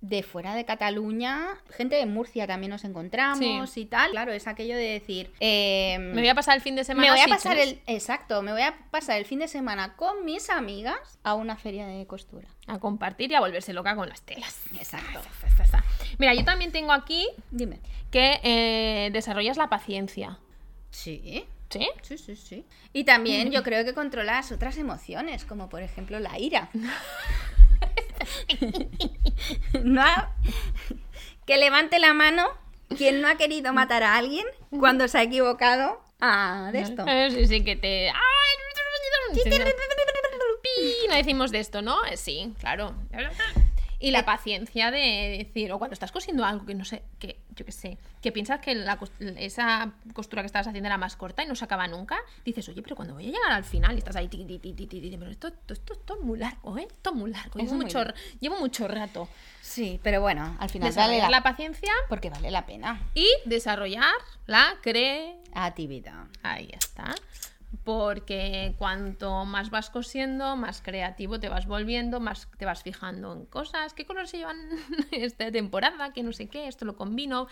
de 0.00 0.22
fuera 0.22 0.54
de 0.54 0.66
Cataluña, 0.66 1.46
gente 1.70 1.96
de 1.96 2.04
Murcia 2.04 2.46
también 2.46 2.68
nos 2.70 2.84
encontramos 2.84 3.70
Sí. 3.70 3.80
y 3.80 3.84
tal. 3.86 4.10
Claro, 4.10 4.32
es 4.32 4.46
aquello 4.46 4.76
de 4.76 4.82
decir... 4.82 5.32
eh, 5.40 5.96
Me 5.98 6.20
voy 6.20 6.28
a 6.28 6.34
pasar 6.34 6.56
el 6.56 6.60
fin 6.62 6.76
de 6.76 6.84
semana 6.84 7.06
me 7.08 7.12
voy 7.14 7.20
a 7.22 7.34
pasar 7.34 7.58
el... 7.58 7.80
Exacto, 7.86 8.42
me 8.42 8.52
voy 8.52 8.60
a 8.62 8.76
pasar 8.90 9.16
el 9.16 9.24
fin 9.24 9.38
de 9.38 9.48
semana 9.48 9.96
con 9.96 10.24
mis 10.26 10.50
amigas 10.50 10.98
a 11.22 11.32
una 11.34 11.56
feria 11.56 11.86
de 11.86 12.06
costura. 12.06 12.48
A 12.66 12.78
compartir 12.78 13.30
y 13.30 13.34
a 13.34 13.40
volverse 13.40 13.72
loca 13.72 13.96
con 13.96 14.08
las 14.08 14.20
telas. 14.22 14.60
Exacto. 14.74 15.20
Mira, 16.18 16.34
yo 16.34 16.44
también 16.44 16.72
tengo 16.72 16.92
aquí 16.92 17.28
Dime. 17.50 17.78
que 18.10 18.40
eh, 18.42 19.10
desarrollas 19.12 19.56
la 19.56 19.68
paciencia. 19.68 20.38
Sí. 20.90 21.44
¿Sí? 21.70 21.88
Sí, 22.02 22.18
sí, 22.18 22.36
sí. 22.36 22.64
Y 22.92 23.04
también 23.04 23.50
yo 23.52 23.62
creo 23.62 23.84
que 23.84 23.94
controlas 23.94 24.52
otras 24.52 24.76
emociones, 24.78 25.44
como 25.44 25.68
por 25.68 25.82
ejemplo 25.82 26.18
la 26.20 26.38
ira. 26.38 26.70
no 29.82 30.02
ha- 30.02 30.34
Que 31.46 31.56
levante 31.58 31.98
la 31.98 32.14
mano 32.14 32.48
quien 32.96 33.20
no 33.20 33.28
ha 33.28 33.36
querido 33.36 33.72
matar 33.72 34.02
a 34.02 34.16
alguien 34.16 34.46
cuando 34.70 35.08
se 35.08 35.18
ha 35.18 35.22
equivocado 35.22 36.00
ah, 36.20 36.70
de 36.72 36.80
esto. 36.80 37.04
Eh, 37.06 37.30
Sí, 37.30 37.46
sí, 37.46 37.64
que 37.64 37.76
te... 37.76 38.10
No 41.08 41.14
decimos 41.14 41.50
de 41.50 41.60
esto, 41.60 41.82
¿no? 41.82 42.04
Eh, 42.06 42.16
Sí, 42.16 42.54
claro. 42.60 42.94
Y 43.98 44.10
la 44.10 44.24
paciencia 44.24 44.90
de 44.90 45.44
decir, 45.44 45.72
o 45.72 45.78
cuando 45.78 45.94
estás 45.94 46.12
cosiendo 46.12 46.44
algo 46.44 46.66
que 46.66 46.74
no 46.74 46.84
sé, 46.84 47.02
que 47.18 47.38
yo 47.54 47.64
qué 47.64 47.72
sé, 47.72 47.98
que 48.20 48.32
piensas 48.32 48.60
que 48.60 48.74
la 48.74 48.98
esa 49.36 49.92
costura 50.12 50.42
que 50.42 50.46
estabas 50.46 50.66
haciendo 50.66 50.88
era 50.88 50.98
más 50.98 51.16
corta 51.16 51.42
y 51.42 51.46
no 51.46 51.54
se 51.54 51.64
acaba 51.64 51.86
nunca, 51.86 52.18
dices, 52.44 52.68
oye, 52.68 52.82
pero 52.82 52.96
cuando 52.96 53.14
voy 53.14 53.24
a 53.28 53.30
llegar 53.30 53.52
al 53.52 53.64
final 53.64 53.94
y 53.94 53.98
estás 53.98 54.16
ahí, 54.16 54.28
ti, 54.28 54.44
ti, 54.44 54.58
ti, 54.58 55.16
pero 55.18 55.30
esto, 55.30 55.48
esto, 55.48 55.74
esto, 55.74 55.92
esto 55.94 56.14
es 56.18 56.24
muy 56.24 56.38
largo, 56.38 56.76
¿eh? 56.78 56.86
Esto 56.90 57.10
es 57.10 57.16
muy 57.16 57.30
largo, 57.30 57.58
llevo 57.58 57.74
muy 57.74 57.84
mucho, 57.84 58.04
llevo 58.40 58.58
mucho 58.58 58.88
rato. 58.88 59.28
Sí, 59.60 60.00
pero 60.02 60.20
bueno, 60.20 60.56
al 60.58 60.68
final 60.68 60.92
vale 60.92 61.18
la, 61.18 61.30
la 61.30 61.42
paciencia 61.42 61.92
porque 62.08 62.30
vale 62.30 62.50
la 62.50 62.66
pena. 62.66 63.00
y 63.14 63.26
desarrollar 63.44 64.12
la 64.46 64.76
cre... 64.82 65.36
Actividad. 65.54 66.24
Ahí 66.42 66.68
está. 66.72 67.14
Porque 67.82 68.74
cuanto 68.78 69.44
más 69.44 69.70
vas 69.70 69.90
cosiendo, 69.90 70.56
más 70.56 70.80
creativo 70.82 71.40
te 71.40 71.48
vas 71.48 71.66
volviendo, 71.66 72.20
más 72.20 72.48
te 72.58 72.64
vas 72.64 72.82
fijando 72.82 73.32
en 73.32 73.46
cosas. 73.46 73.94
¿Qué 73.94 74.04
colores 74.06 74.30
se 74.30 74.38
llevan 74.38 74.58
esta 75.12 75.50
temporada? 75.50 76.12
Que 76.12 76.22
no 76.22 76.32
sé 76.32 76.48
qué, 76.48 76.68
esto 76.68 76.84
lo 76.84 76.96
combino. 76.96 77.48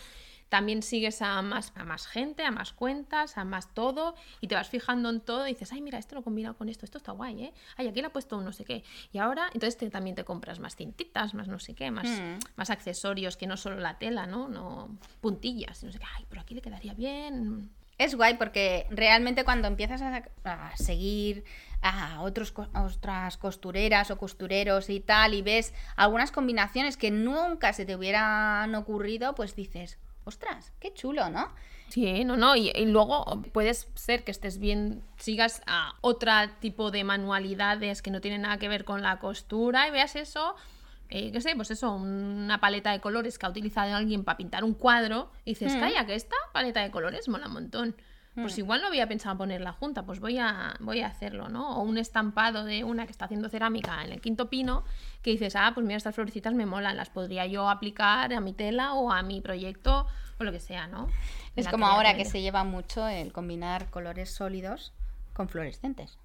También 0.48 0.82
sigues 0.82 1.22
a 1.22 1.40
más, 1.40 1.72
a 1.76 1.84
más 1.84 2.06
gente, 2.06 2.44
a 2.44 2.50
más 2.50 2.74
cuentas, 2.74 3.38
a 3.38 3.44
más 3.44 3.72
todo. 3.72 4.14
Y 4.42 4.48
te 4.48 4.54
vas 4.54 4.68
fijando 4.68 5.08
en 5.08 5.20
todo 5.22 5.46
y 5.46 5.52
dices, 5.54 5.72
ay, 5.72 5.80
mira, 5.80 5.98
esto 5.98 6.14
lo 6.14 6.20
he 6.20 6.24
combinado 6.24 6.58
con 6.58 6.68
esto, 6.68 6.84
esto 6.84 6.98
está 6.98 7.12
guay, 7.12 7.44
¿eh? 7.44 7.52
Ay, 7.78 7.88
aquí 7.88 8.02
le 8.02 8.08
he 8.08 8.10
puesto 8.10 8.36
un 8.36 8.44
no 8.44 8.52
sé 8.52 8.66
qué. 8.66 8.84
Y 9.12 9.18
ahora, 9.18 9.46
entonces 9.54 9.78
te- 9.78 9.88
también 9.88 10.14
te 10.14 10.24
compras 10.24 10.60
más 10.60 10.76
cintitas, 10.76 11.32
más 11.32 11.48
no 11.48 11.58
sé 11.58 11.74
qué, 11.74 11.90
más, 11.90 12.06
Mm. 12.06 12.38
más 12.56 12.68
accesorios 12.68 13.38
que 13.38 13.46
no 13.46 13.56
solo 13.56 13.76
la 13.76 13.96
tela, 13.98 14.26
¿no? 14.26 14.46
No 14.48 14.90
puntillas, 15.22 15.82
no 15.84 15.90
sé 15.90 15.98
qué. 15.98 16.04
Ay, 16.18 16.26
pero 16.28 16.42
aquí 16.42 16.54
le 16.54 16.60
quedaría 16.60 16.92
bien. 16.92 17.70
Es 17.98 18.14
guay 18.14 18.34
porque 18.34 18.86
realmente 18.90 19.44
cuando 19.44 19.68
empiezas 19.68 20.02
a, 20.02 20.76
seguir 20.76 21.44
a, 21.82 22.22
otros, 22.22 22.52
otras 22.74 23.36
costureras 23.36 24.10
o 24.10 24.18
costureros 24.18 24.90
y 24.90 25.00
tal 25.00 25.34
y 25.34 25.42
ves 25.42 25.74
algunas 25.96 26.32
combinaciones 26.32 26.96
que 26.96 27.10
nunca 27.10 27.72
se 27.72 27.84
te 27.84 27.94
hubieran 27.96 28.74
ocurrido, 28.74 29.34
pues 29.34 29.54
dices, 29.54 29.98
ostras, 30.24 30.72
qué 30.80 30.92
chulo, 30.92 31.30
¿no? 31.30 31.52
Sí, 31.88 32.24
no, 32.24 32.36
no, 32.38 32.56
y, 32.56 32.70
y 32.74 32.86
luego 32.86 33.42
puedes 33.52 33.88
ser 33.94 34.24
que 34.24 34.30
estés 34.30 34.58
bien, 34.58 35.02
sigas 35.18 35.62
a 35.66 35.94
otro 36.00 36.32
tipo 36.60 36.90
de 36.90 37.04
manualidades 37.04 38.00
que 38.00 38.10
no 38.10 38.22
tienen 38.22 38.42
nada 38.42 38.56
que 38.56 38.68
ver 38.68 38.84
con 38.84 39.02
la 39.02 39.18
costura 39.18 39.86
y 39.88 39.90
veas 39.90 40.16
eso, 40.16 40.56
eh, 41.14 41.30
qué 41.30 41.40
sé, 41.40 41.54
pues 41.54 41.70
eso, 41.70 41.92
una 41.94 42.58
paleta 42.58 42.90
de 42.92 43.00
colores 43.00 43.38
que 43.38 43.46
ha 43.46 43.50
utilizado 43.50 43.94
alguien 43.94 44.24
para 44.24 44.36
pintar 44.38 44.64
un 44.64 44.72
cuadro 44.74 45.30
y 45.44 45.50
dices, 45.50 45.76
Mm. 45.76 45.80
calla, 45.80 46.06
que 46.06 46.14
esta 46.14 46.36
paleta 46.52 46.80
de 46.80 46.90
colores 46.90 47.28
mola 47.28 47.46
un 47.48 47.52
montón. 47.52 47.96
Pues 48.34 48.56
Mm. 48.56 48.60
igual 48.60 48.80
no 48.80 48.86
había 48.86 49.06
pensado 49.06 49.36
ponerla 49.36 49.72
junta, 49.74 50.04
pues 50.04 50.18
voy 50.18 50.38
a, 50.38 50.74
voy 50.80 51.02
a 51.02 51.08
hacerlo, 51.08 51.50
¿no? 51.50 51.76
O 51.76 51.82
un 51.82 51.98
estampado 51.98 52.64
de 52.64 52.82
una 52.82 53.04
que 53.04 53.12
está 53.12 53.26
haciendo 53.26 53.50
cerámica 53.50 54.02
en 54.02 54.10
el 54.10 54.22
quinto 54.22 54.48
pino, 54.48 54.84
que 55.20 55.32
dices, 55.32 55.54
ah, 55.54 55.72
pues 55.74 55.84
mira, 55.86 55.98
estas 55.98 56.14
florecitas 56.14 56.54
me 56.54 56.64
molan, 56.64 56.96
las 56.96 57.10
podría 57.10 57.44
yo 57.44 57.68
aplicar 57.68 58.32
a 58.32 58.40
mi 58.40 58.54
tela 58.54 58.94
o 58.94 59.12
a 59.12 59.22
mi 59.22 59.42
proyecto 59.42 60.06
o 60.40 60.44
lo 60.44 60.50
que 60.50 60.60
sea, 60.60 60.86
¿no? 60.86 61.08
Es 61.56 61.68
como 61.68 61.86
ahora 61.86 62.16
que 62.16 62.24
se 62.24 62.40
lleva 62.40 62.64
mucho 62.64 63.06
el 63.06 63.34
combinar 63.34 63.90
colores 63.90 64.30
sólidos 64.30 64.94
con 65.34 65.50
fluorescentes. 65.50 66.18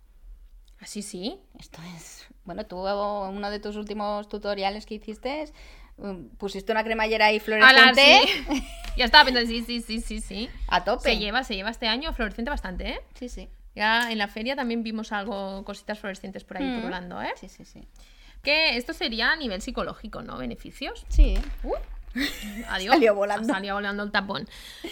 Así 0.81 1.01
sí. 1.01 1.39
Esto 1.59 1.79
es. 1.95 2.27
Bueno, 2.45 2.65
tú 2.65 2.77
uno 2.77 3.49
de 3.51 3.59
tus 3.59 3.75
últimos 3.75 4.29
tutoriales 4.29 4.85
que 4.85 4.95
hiciste 4.95 5.41
es, 5.41 5.53
um, 5.97 6.29
pusiste 6.29 6.71
una 6.71 6.83
cremallera 6.83 7.25
ahí 7.27 7.39
fluorescente. 7.39 8.21
sí. 8.25 8.63
ya 8.97 9.05
estaba 9.05 9.25
pensando, 9.25 9.49
sí, 9.49 9.63
sí, 9.63 9.81
sí, 9.81 10.01
sí, 10.01 10.21
sí. 10.21 10.49
A 10.67 10.83
tope. 10.83 11.03
Se 11.09 11.17
lleva, 11.17 11.43
se 11.43 11.55
lleva 11.55 11.69
este 11.71 11.87
año 11.87 12.13
fluorescente 12.13 12.49
bastante, 12.51 12.89
¿eh? 12.89 12.99
Sí, 13.15 13.29
sí. 13.29 13.49
Ya 13.75 14.11
en 14.11 14.17
la 14.17 14.27
feria 14.27 14.55
también 14.55 14.81
vimos 14.83 15.11
algo, 15.11 15.63
cositas 15.63 15.99
fluorescentes 15.99 16.43
por 16.43 16.57
ahí 16.57 16.63
Mm. 16.63 16.75
pululando, 16.79 17.21
¿eh? 17.21 17.31
Sí, 17.35 17.47
sí, 17.49 17.63
sí. 17.65 17.87
Que 18.43 18.77
esto 18.77 18.93
sería 18.93 19.31
a 19.31 19.35
nivel 19.35 19.61
psicológico, 19.61 20.21
¿no? 20.21 20.37
Beneficios. 20.37 21.05
Sí. 21.09 21.35
Adiós. 22.69 22.93
Salió 22.95 23.13
volando. 23.15 23.53
Salió 23.53 23.73
volando 23.75 24.03
el 24.03 24.11
tapón. 24.11 24.47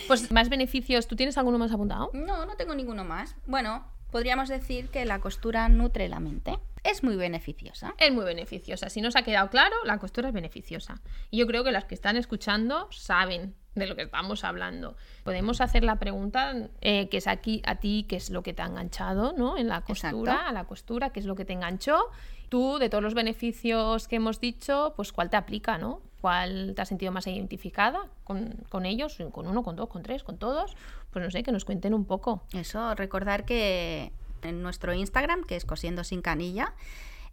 Pues 0.08 0.32
más 0.32 0.50
beneficios. 0.50 1.08
¿Tú 1.08 1.16
tienes 1.16 1.38
alguno 1.38 1.58
más 1.58 1.72
apuntado? 1.72 2.10
No, 2.14 2.46
no 2.46 2.56
tengo 2.56 2.76
ninguno 2.76 3.04
más. 3.04 3.36
Bueno, 3.48 3.86
podríamos 4.12 4.50
decir 4.50 4.90
que 4.90 5.06
la 5.06 5.20
costura 5.20 5.68
nutre 5.70 6.10
la 6.10 6.20
mente. 6.20 6.58
Es 6.84 7.04
muy 7.04 7.16
beneficiosa. 7.16 7.96
Es 7.98 8.14
muy 8.14 8.26
beneficiosa. 8.26 8.90
Si 8.90 9.02
no 9.02 9.08
os 9.08 9.16
ha 9.16 9.24
quedado 9.24 9.50
claro, 9.50 9.76
la 9.86 9.98
costura 9.98 10.28
es 10.28 10.34
beneficiosa. 10.34 11.02
Y 11.32 11.38
yo 11.38 11.48
creo 11.48 11.64
que 11.64 11.72
las 11.72 11.86
que 11.86 11.96
están 11.96 12.16
escuchando 12.16 12.88
saben 12.92 13.56
de 13.74 13.88
lo 13.88 13.96
que 13.96 14.04
estamos 14.04 14.44
hablando. 14.44 14.96
Podemos 15.24 15.62
hacer 15.62 15.84
la 15.84 15.98
pregunta 15.98 16.54
eh, 16.82 17.10
que 17.10 17.18
es 17.18 17.28
aquí 17.28 17.62
a 17.66 17.76
ti, 17.76 18.06
qué 18.08 18.16
es 18.16 18.30
lo 18.30 18.42
que 18.42 18.54
te 18.54 18.62
ha 18.62 18.68
enganchado, 18.68 19.34
¿no? 19.34 19.58
En 19.58 19.68
la 19.68 19.82
costura, 19.82 20.34
Exacto. 20.34 20.50
a 20.50 20.52
la 20.54 20.64
costura, 20.66 21.10
qué 21.10 21.20
es 21.20 21.26
lo 21.26 21.36
que 21.36 21.44
te 21.44 21.54
enganchó. 21.54 22.10
Tú, 22.50 22.78
de 22.78 22.90
todos 22.90 23.04
los 23.04 23.16
beneficios 23.16 24.08
que 24.08 24.18
hemos 24.18 24.40
dicho, 24.40 24.94
pues 24.96 25.12
cuál 25.12 25.30
te 25.30 25.38
aplica, 25.38 25.78
¿no? 25.78 26.02
¿Cuál 26.26 26.74
te 26.76 26.82
has 26.82 26.88
sentido 26.88 27.12
más 27.12 27.28
identificada 27.28 28.08
con, 28.24 28.56
con 28.70 28.88
ellos? 28.88 29.20
¿Con 29.32 29.46
uno, 29.46 29.62
con 29.62 29.76
dos, 29.76 29.90
con 29.90 30.02
tres, 30.02 30.24
con 30.24 30.40
todos? 30.40 30.76
Pues 31.12 31.24
no 31.24 31.30
sé, 31.30 31.44
que 31.44 31.52
nos 31.52 31.66
cuenten 31.66 31.94
un 31.94 32.04
poco. 32.04 32.42
Eso, 32.52 32.96
recordar 32.96 33.46
que 33.46 34.12
en 34.42 34.64
nuestro 34.64 34.96
Instagram, 34.96 35.44
que 35.44 35.56
es 35.56 35.66
Cosiendo 35.66 36.04
sin 36.04 36.24
canilla, 36.24 36.74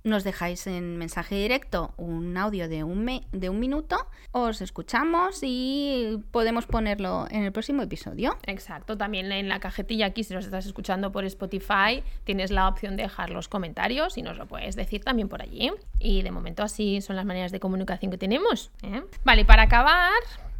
nos 0.04 0.24
dejáis 0.24 0.66
en 0.66 0.96
mensaje 0.96 1.36
directo 1.36 1.94
un 1.96 2.36
audio 2.36 2.68
de 2.68 2.82
un, 2.84 3.04
me- 3.04 3.26
de 3.32 3.48
un 3.50 3.60
minuto, 3.60 3.96
os 4.32 4.60
escuchamos 4.60 5.40
y 5.42 6.18
podemos 6.30 6.66
ponerlo 6.66 7.26
en 7.30 7.44
el 7.44 7.52
próximo 7.52 7.82
episodio. 7.82 8.36
Exacto, 8.46 8.96
también 8.98 9.30
en 9.32 9.48
la 9.48 9.60
cajetilla 9.60 10.06
aquí, 10.06 10.24
si 10.24 10.34
nos 10.34 10.44
estás 10.44 10.66
escuchando 10.66 11.12
por 11.12 11.24
Spotify, 11.24 12.02
tienes 12.24 12.50
la 12.50 12.68
opción 12.68 12.96
de 12.96 13.04
dejar 13.04 13.30
los 13.30 13.48
comentarios 13.48 14.18
y 14.18 14.22
nos 14.22 14.36
lo 14.38 14.46
puedes 14.46 14.74
decir 14.76 15.04
también 15.04 15.28
por 15.28 15.40
allí. 15.42 15.70
Y 16.00 16.22
de 16.22 16.30
momento 16.30 16.62
así 16.62 17.00
son 17.00 17.16
las 17.16 17.24
maneras 17.24 17.52
de 17.52 17.60
comunicación 17.60 18.10
que 18.10 18.18
tenemos. 18.18 18.70
¿eh? 18.82 19.02
Vale, 19.24 19.44
para 19.44 19.62
acabar, 19.62 20.10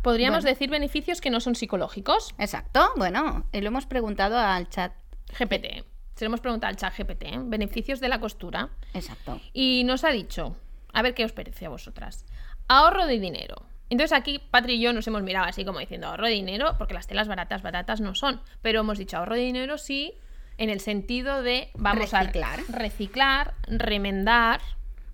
podríamos 0.03 0.43
Bueno. 0.45 0.55
decir 0.55 0.71
beneficios 0.71 1.21
que 1.21 1.31
no 1.31 1.41
son 1.41 1.55
psicológicos. 1.55 2.35
Exacto, 2.39 2.91
bueno, 2.97 3.45
eh, 3.53 3.61
lo 3.61 3.69
hemos 3.69 3.87
preguntado 3.87 4.39
al 4.39 4.69
chat. 4.69 4.93
GPT. 5.39 5.85
Se 6.15 6.25
lo 6.25 6.27
hemos 6.29 6.41
preguntado 6.41 6.69
al 6.71 6.77
chat 6.77 6.97
GPT, 6.97 7.23
¿eh? 7.25 7.39
beneficios 7.45 8.01
de 8.01 8.09
la 8.09 8.21
costura. 8.21 8.69
Exacto. 8.95 9.41
Y 9.53 9.83
nos 9.85 10.05
ha 10.05 10.11
dicho, 10.11 10.57
a 10.93 11.03
ver 11.03 11.15
qué 11.15 11.25
os 11.25 11.33
parece 11.33 11.67
a 11.67 11.71
vosotras. 11.71 12.27
Ahorro 12.69 13.07
de 13.07 13.19
dinero. 13.19 13.57
Entonces 13.91 14.17
aquí 14.17 14.39
Patri 14.51 14.75
y 14.75 14.81
yo 14.81 14.93
nos 14.93 15.07
hemos 15.07 15.23
mirado 15.23 15.47
así 15.47 15.65
como 15.65 15.79
diciendo 15.79 16.07
ahorro 16.09 16.27
de 16.27 16.33
dinero, 16.33 16.77
porque 16.79 16.95
las 16.95 17.07
telas 17.07 17.29
baratas, 17.29 17.63
baratas 17.63 18.01
no 18.01 18.15
son. 18.15 18.41
Pero 18.63 18.81
hemos 18.81 18.99
dicho 18.99 19.17
ahorro 19.19 19.35
de 19.35 19.43
dinero 19.43 19.77
sí, 19.79 20.15
en 20.59 20.71
el 20.71 20.81
sentido 20.81 21.43
de 21.43 21.71
vamos 21.75 22.11
Reciclar. 22.11 22.61
a 22.61 22.73
reciclar, 22.73 23.55
remendar, 23.67 24.61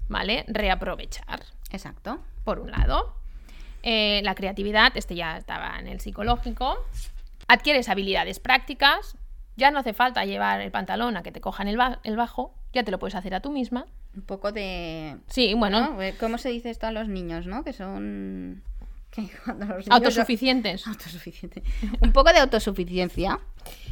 ¿vale? 0.08 0.44
Reaprovechar. 0.48 1.42
Exacto. 1.70 2.20
Por 2.44 2.60
un 2.60 2.70
lado. 2.70 3.14
Eh, 3.82 4.20
la 4.24 4.34
creatividad, 4.34 4.96
este 4.96 5.14
ya 5.14 5.36
estaba 5.38 5.78
en 5.78 5.86
el 5.88 6.00
psicológico. 6.00 6.78
Adquieres 7.48 7.88
habilidades 7.88 8.40
prácticas. 8.40 9.16
Ya 9.58 9.70
no 9.72 9.78
hace 9.80 9.92
falta 9.92 10.24
llevar 10.24 10.60
el 10.60 10.70
pantalón 10.70 11.16
a 11.16 11.22
que 11.22 11.32
te 11.32 11.40
cojan 11.40 11.66
el, 11.68 11.76
ba- 11.76 11.98
el 12.04 12.16
bajo. 12.16 12.54
Ya 12.72 12.84
te 12.84 12.90
lo 12.90 12.98
puedes 12.98 13.14
hacer 13.16 13.34
a 13.34 13.40
tú 13.40 13.50
misma. 13.50 13.86
Un 14.14 14.22
poco 14.22 14.52
de... 14.52 15.16
Sí, 15.26 15.52
bueno. 15.54 15.80
¿no? 15.94 16.00
Eh, 16.02 16.14
¿Cómo 16.18 16.38
se 16.38 16.48
dice 16.50 16.70
esto 16.70 16.86
a 16.86 16.92
los 16.92 17.08
niños, 17.08 17.46
no? 17.46 17.64
Que 17.64 17.72
son... 17.72 18.62
que 19.10 19.28
cuando 19.44 19.66
los 19.66 19.78
niños- 19.86 19.90
Autosuficientes. 19.90 20.86
Autosuficiente. 20.86 21.62
Un 22.00 22.12
poco 22.12 22.32
de 22.32 22.38
autosuficiencia. 22.38 23.40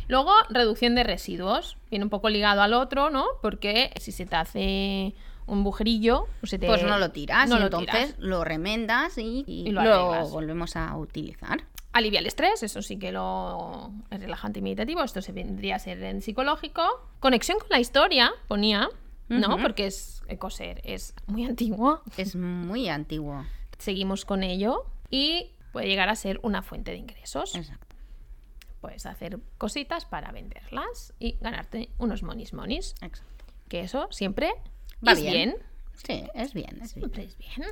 Luego, 0.09 0.31
reducción 0.51 0.95
de 0.95 1.03
residuos. 1.03 1.77
Viene 1.91 2.05
un 2.05 2.11
poco 2.11 2.29
ligado 2.29 2.63
al 2.63 2.73
otro, 2.73 3.11
¿no? 3.11 3.25
Porque 3.43 3.91
si 4.01 4.13
se 4.13 4.25
te 4.25 4.37
hace 4.37 5.15
un 5.47 5.65
bujerillo, 5.65 6.27
o 6.43 6.47
se 6.47 6.59
te... 6.59 6.67
Pues 6.67 6.83
no 6.85 6.99
lo 6.99 7.11
tiras, 7.11 7.49
no 7.49 7.57
y 7.57 7.59
lo 7.61 7.65
entonces 7.67 7.89
tiras. 8.15 8.15
lo 8.19 8.45
remendas 8.45 9.19
y, 9.19 9.45
y 9.47 9.69
Y 9.69 9.71
lo 9.73 9.83
lo, 9.83 10.29
volvemos 10.29 10.77
a 10.77 10.97
utilizar. 10.97 11.59
Alivia 11.97 12.21
el 12.21 12.27
estrés, 12.27 12.63
eso 12.63 12.83
sí 12.83 12.99
que 12.99 13.11
lo 13.11 13.91
es 14.11 14.21
relajante 14.21 14.59
y 14.59 14.63
meditativo. 14.63 15.03
Esto 15.03 15.23
se 15.23 15.33
vendría 15.33 15.77
a 15.77 15.79
ser 15.79 16.03
en 16.03 16.21
psicológico. 16.21 16.83
Conexión 17.21 17.59
con 17.59 17.69
la 17.71 17.81
historia, 17.81 18.33
ponía, 18.49 18.91
¿no? 19.29 19.57
Porque 19.57 19.87
es 19.87 20.23
coser 20.39 20.83
es 20.85 21.15
muy 21.27 21.47
antiguo. 21.47 22.03
Es 22.19 22.37
muy 22.37 22.91
antiguo. 22.91 23.47
Seguimos 23.79 24.27
con 24.27 24.43
ello 24.43 24.85
y 25.09 25.53
puede 25.73 25.87
llegar 25.87 26.11
a 26.11 26.17
ser 26.17 26.39
una 26.43 26.61
fuente 26.61 26.91
de 26.91 26.99
ingresos. 26.99 27.55
Exacto. 27.55 27.97
Puedes 28.83 29.07
hacer 29.07 29.39
cositas 29.57 30.05
para 30.05 30.33
venderlas 30.33 31.15
y 31.19 31.39
ganarte 31.41 31.89
unos 31.97 32.23
monis 32.23 32.53
monis. 32.53 32.95
Exacto. 33.01 33.43
Que 33.69 33.81
eso 33.81 34.09
siempre 34.11 34.53
Va 35.07 35.13
es 35.13 35.23
bien. 35.23 35.33
bien. 35.33 35.57
Sí, 35.95 36.29
es 36.35 36.53
bien, 36.53 36.79
es 36.83 36.95
bien. 36.95 37.09
Siempre 37.11 37.25
es 37.25 37.39
bien. 37.39 37.67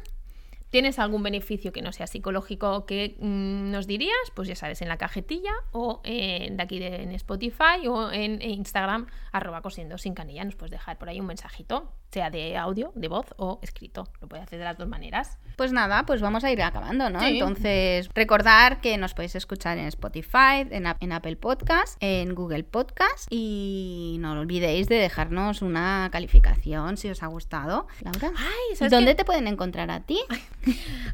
¿Tienes 0.74 0.98
algún 0.98 1.22
beneficio 1.22 1.70
que 1.72 1.82
no 1.82 1.92
sea 1.92 2.08
psicológico 2.08 2.84
que 2.84 3.14
mm, 3.20 3.70
nos 3.70 3.86
dirías? 3.86 4.16
Pues 4.34 4.48
ya 4.48 4.56
sabes, 4.56 4.82
en 4.82 4.88
la 4.88 4.96
cajetilla 4.96 5.52
o 5.70 6.00
eh, 6.02 6.48
de 6.50 6.60
aquí 6.60 6.80
de- 6.80 7.04
en 7.04 7.12
Spotify 7.12 7.86
o 7.88 8.10
en 8.10 8.42
Instagram, 8.42 9.06
arroba 9.30 9.62
cosiendo 9.62 9.98
sin 9.98 10.14
canilla. 10.14 10.44
Nos 10.44 10.56
puedes 10.56 10.72
dejar 10.72 10.98
por 10.98 11.08
ahí 11.08 11.20
un 11.20 11.26
mensajito, 11.26 11.92
sea 12.10 12.28
de 12.30 12.56
audio, 12.56 12.90
de 12.96 13.06
voz 13.06 13.26
o 13.36 13.60
escrito. 13.62 14.08
Lo 14.20 14.26
puedes 14.26 14.42
hacer 14.42 14.58
de 14.58 14.64
las 14.64 14.76
dos 14.76 14.88
maneras. 14.88 15.38
Pues 15.56 15.72
nada, 15.72 16.04
pues 16.06 16.20
vamos 16.20 16.42
a 16.42 16.50
ir 16.50 16.60
acabando, 16.60 17.08
¿no? 17.08 17.20
Sí. 17.20 17.26
Entonces, 17.38 18.08
recordar 18.12 18.80
que 18.80 18.96
nos 18.98 19.14
podéis 19.14 19.36
escuchar 19.36 19.78
en 19.78 19.86
Spotify, 19.86 20.66
en, 20.70 21.12
Apple 21.12 21.36
Podcast, 21.36 21.96
en 22.00 22.34
Google 22.34 22.64
Podcast 22.64 23.28
y 23.30 24.16
no 24.18 24.32
olvidéis 24.32 24.88
de 24.88 24.96
dejarnos 24.96 25.62
una 25.62 26.08
calificación 26.10 26.96
si 26.96 27.10
os 27.10 27.22
ha 27.22 27.28
gustado. 27.28 27.86
Laura, 28.00 28.32
Ay, 28.36 28.74
¿sabes 28.74 28.90
¿dónde 28.90 29.14
te 29.14 29.24
pueden 29.24 29.46
encontrar 29.46 29.92
a 29.92 30.00
ti? 30.00 30.18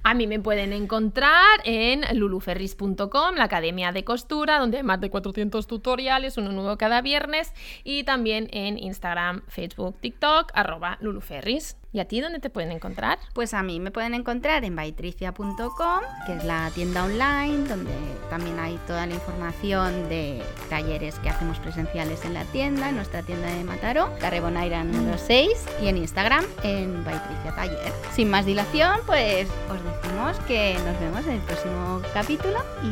A 0.02 0.14
mí 0.14 0.26
me 0.26 0.40
pueden 0.40 0.72
encontrar 0.72 1.60
en 1.64 2.02
luluferris.com, 2.18 3.34
la 3.36 3.44
academia 3.44 3.92
de 3.92 4.04
costura, 4.04 4.58
donde 4.58 4.78
hay 4.78 4.82
más 4.82 5.00
de 5.00 5.10
400 5.10 5.66
tutoriales, 5.66 6.36
uno 6.38 6.52
nuevo 6.52 6.76
cada 6.78 7.02
viernes, 7.02 7.52
y 7.84 8.04
también 8.04 8.48
en 8.52 8.78
Instagram, 8.78 9.42
Facebook, 9.48 9.96
TikTok, 10.00 10.50
arroba 10.54 10.98
luluferris. 11.00 11.79
¿Y 11.92 11.98
a 11.98 12.04
ti 12.04 12.20
dónde 12.20 12.38
te 12.38 12.50
pueden 12.50 12.70
encontrar? 12.70 13.18
Pues 13.32 13.52
a 13.52 13.62
mí 13.64 13.80
me 13.80 13.90
pueden 13.90 14.14
encontrar 14.14 14.64
en 14.64 14.76
baitricia.com, 14.76 16.00
que 16.24 16.36
es 16.36 16.44
la 16.44 16.70
tienda 16.70 17.04
online, 17.04 17.68
donde 17.68 17.90
también 18.28 18.60
hay 18.60 18.78
toda 18.86 19.06
la 19.06 19.14
información 19.14 20.08
de 20.08 20.40
talleres 20.68 21.18
que 21.18 21.30
hacemos 21.30 21.58
presenciales 21.58 22.24
en 22.24 22.34
la 22.34 22.44
tienda, 22.44 22.90
en 22.90 22.96
nuestra 22.96 23.22
tienda 23.22 23.48
de 23.48 23.64
Mataró, 23.64 24.08
Carre 24.20 24.40
Bonaire 24.40 24.84
número 24.84 25.18
6, 25.18 25.48
y 25.82 25.88
en 25.88 25.96
Instagram 25.96 26.44
en 26.62 27.04
Baitricia 27.04 27.54
Taller. 27.56 27.92
Sin 28.14 28.30
más 28.30 28.46
dilación, 28.46 29.00
pues 29.06 29.48
os 29.68 29.78
decimos 29.82 30.38
que 30.46 30.74
nos 30.86 31.00
vemos 31.00 31.26
en 31.26 31.32
el 31.32 31.40
próximo 31.40 32.02
capítulo 32.14 32.58
y 32.84 32.90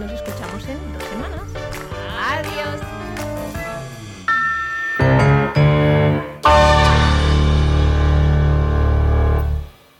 Nos 0.00 0.10
escuchamos 0.10 0.66
en 0.66 0.92
dos 0.92 1.04
semanas. 1.04 1.40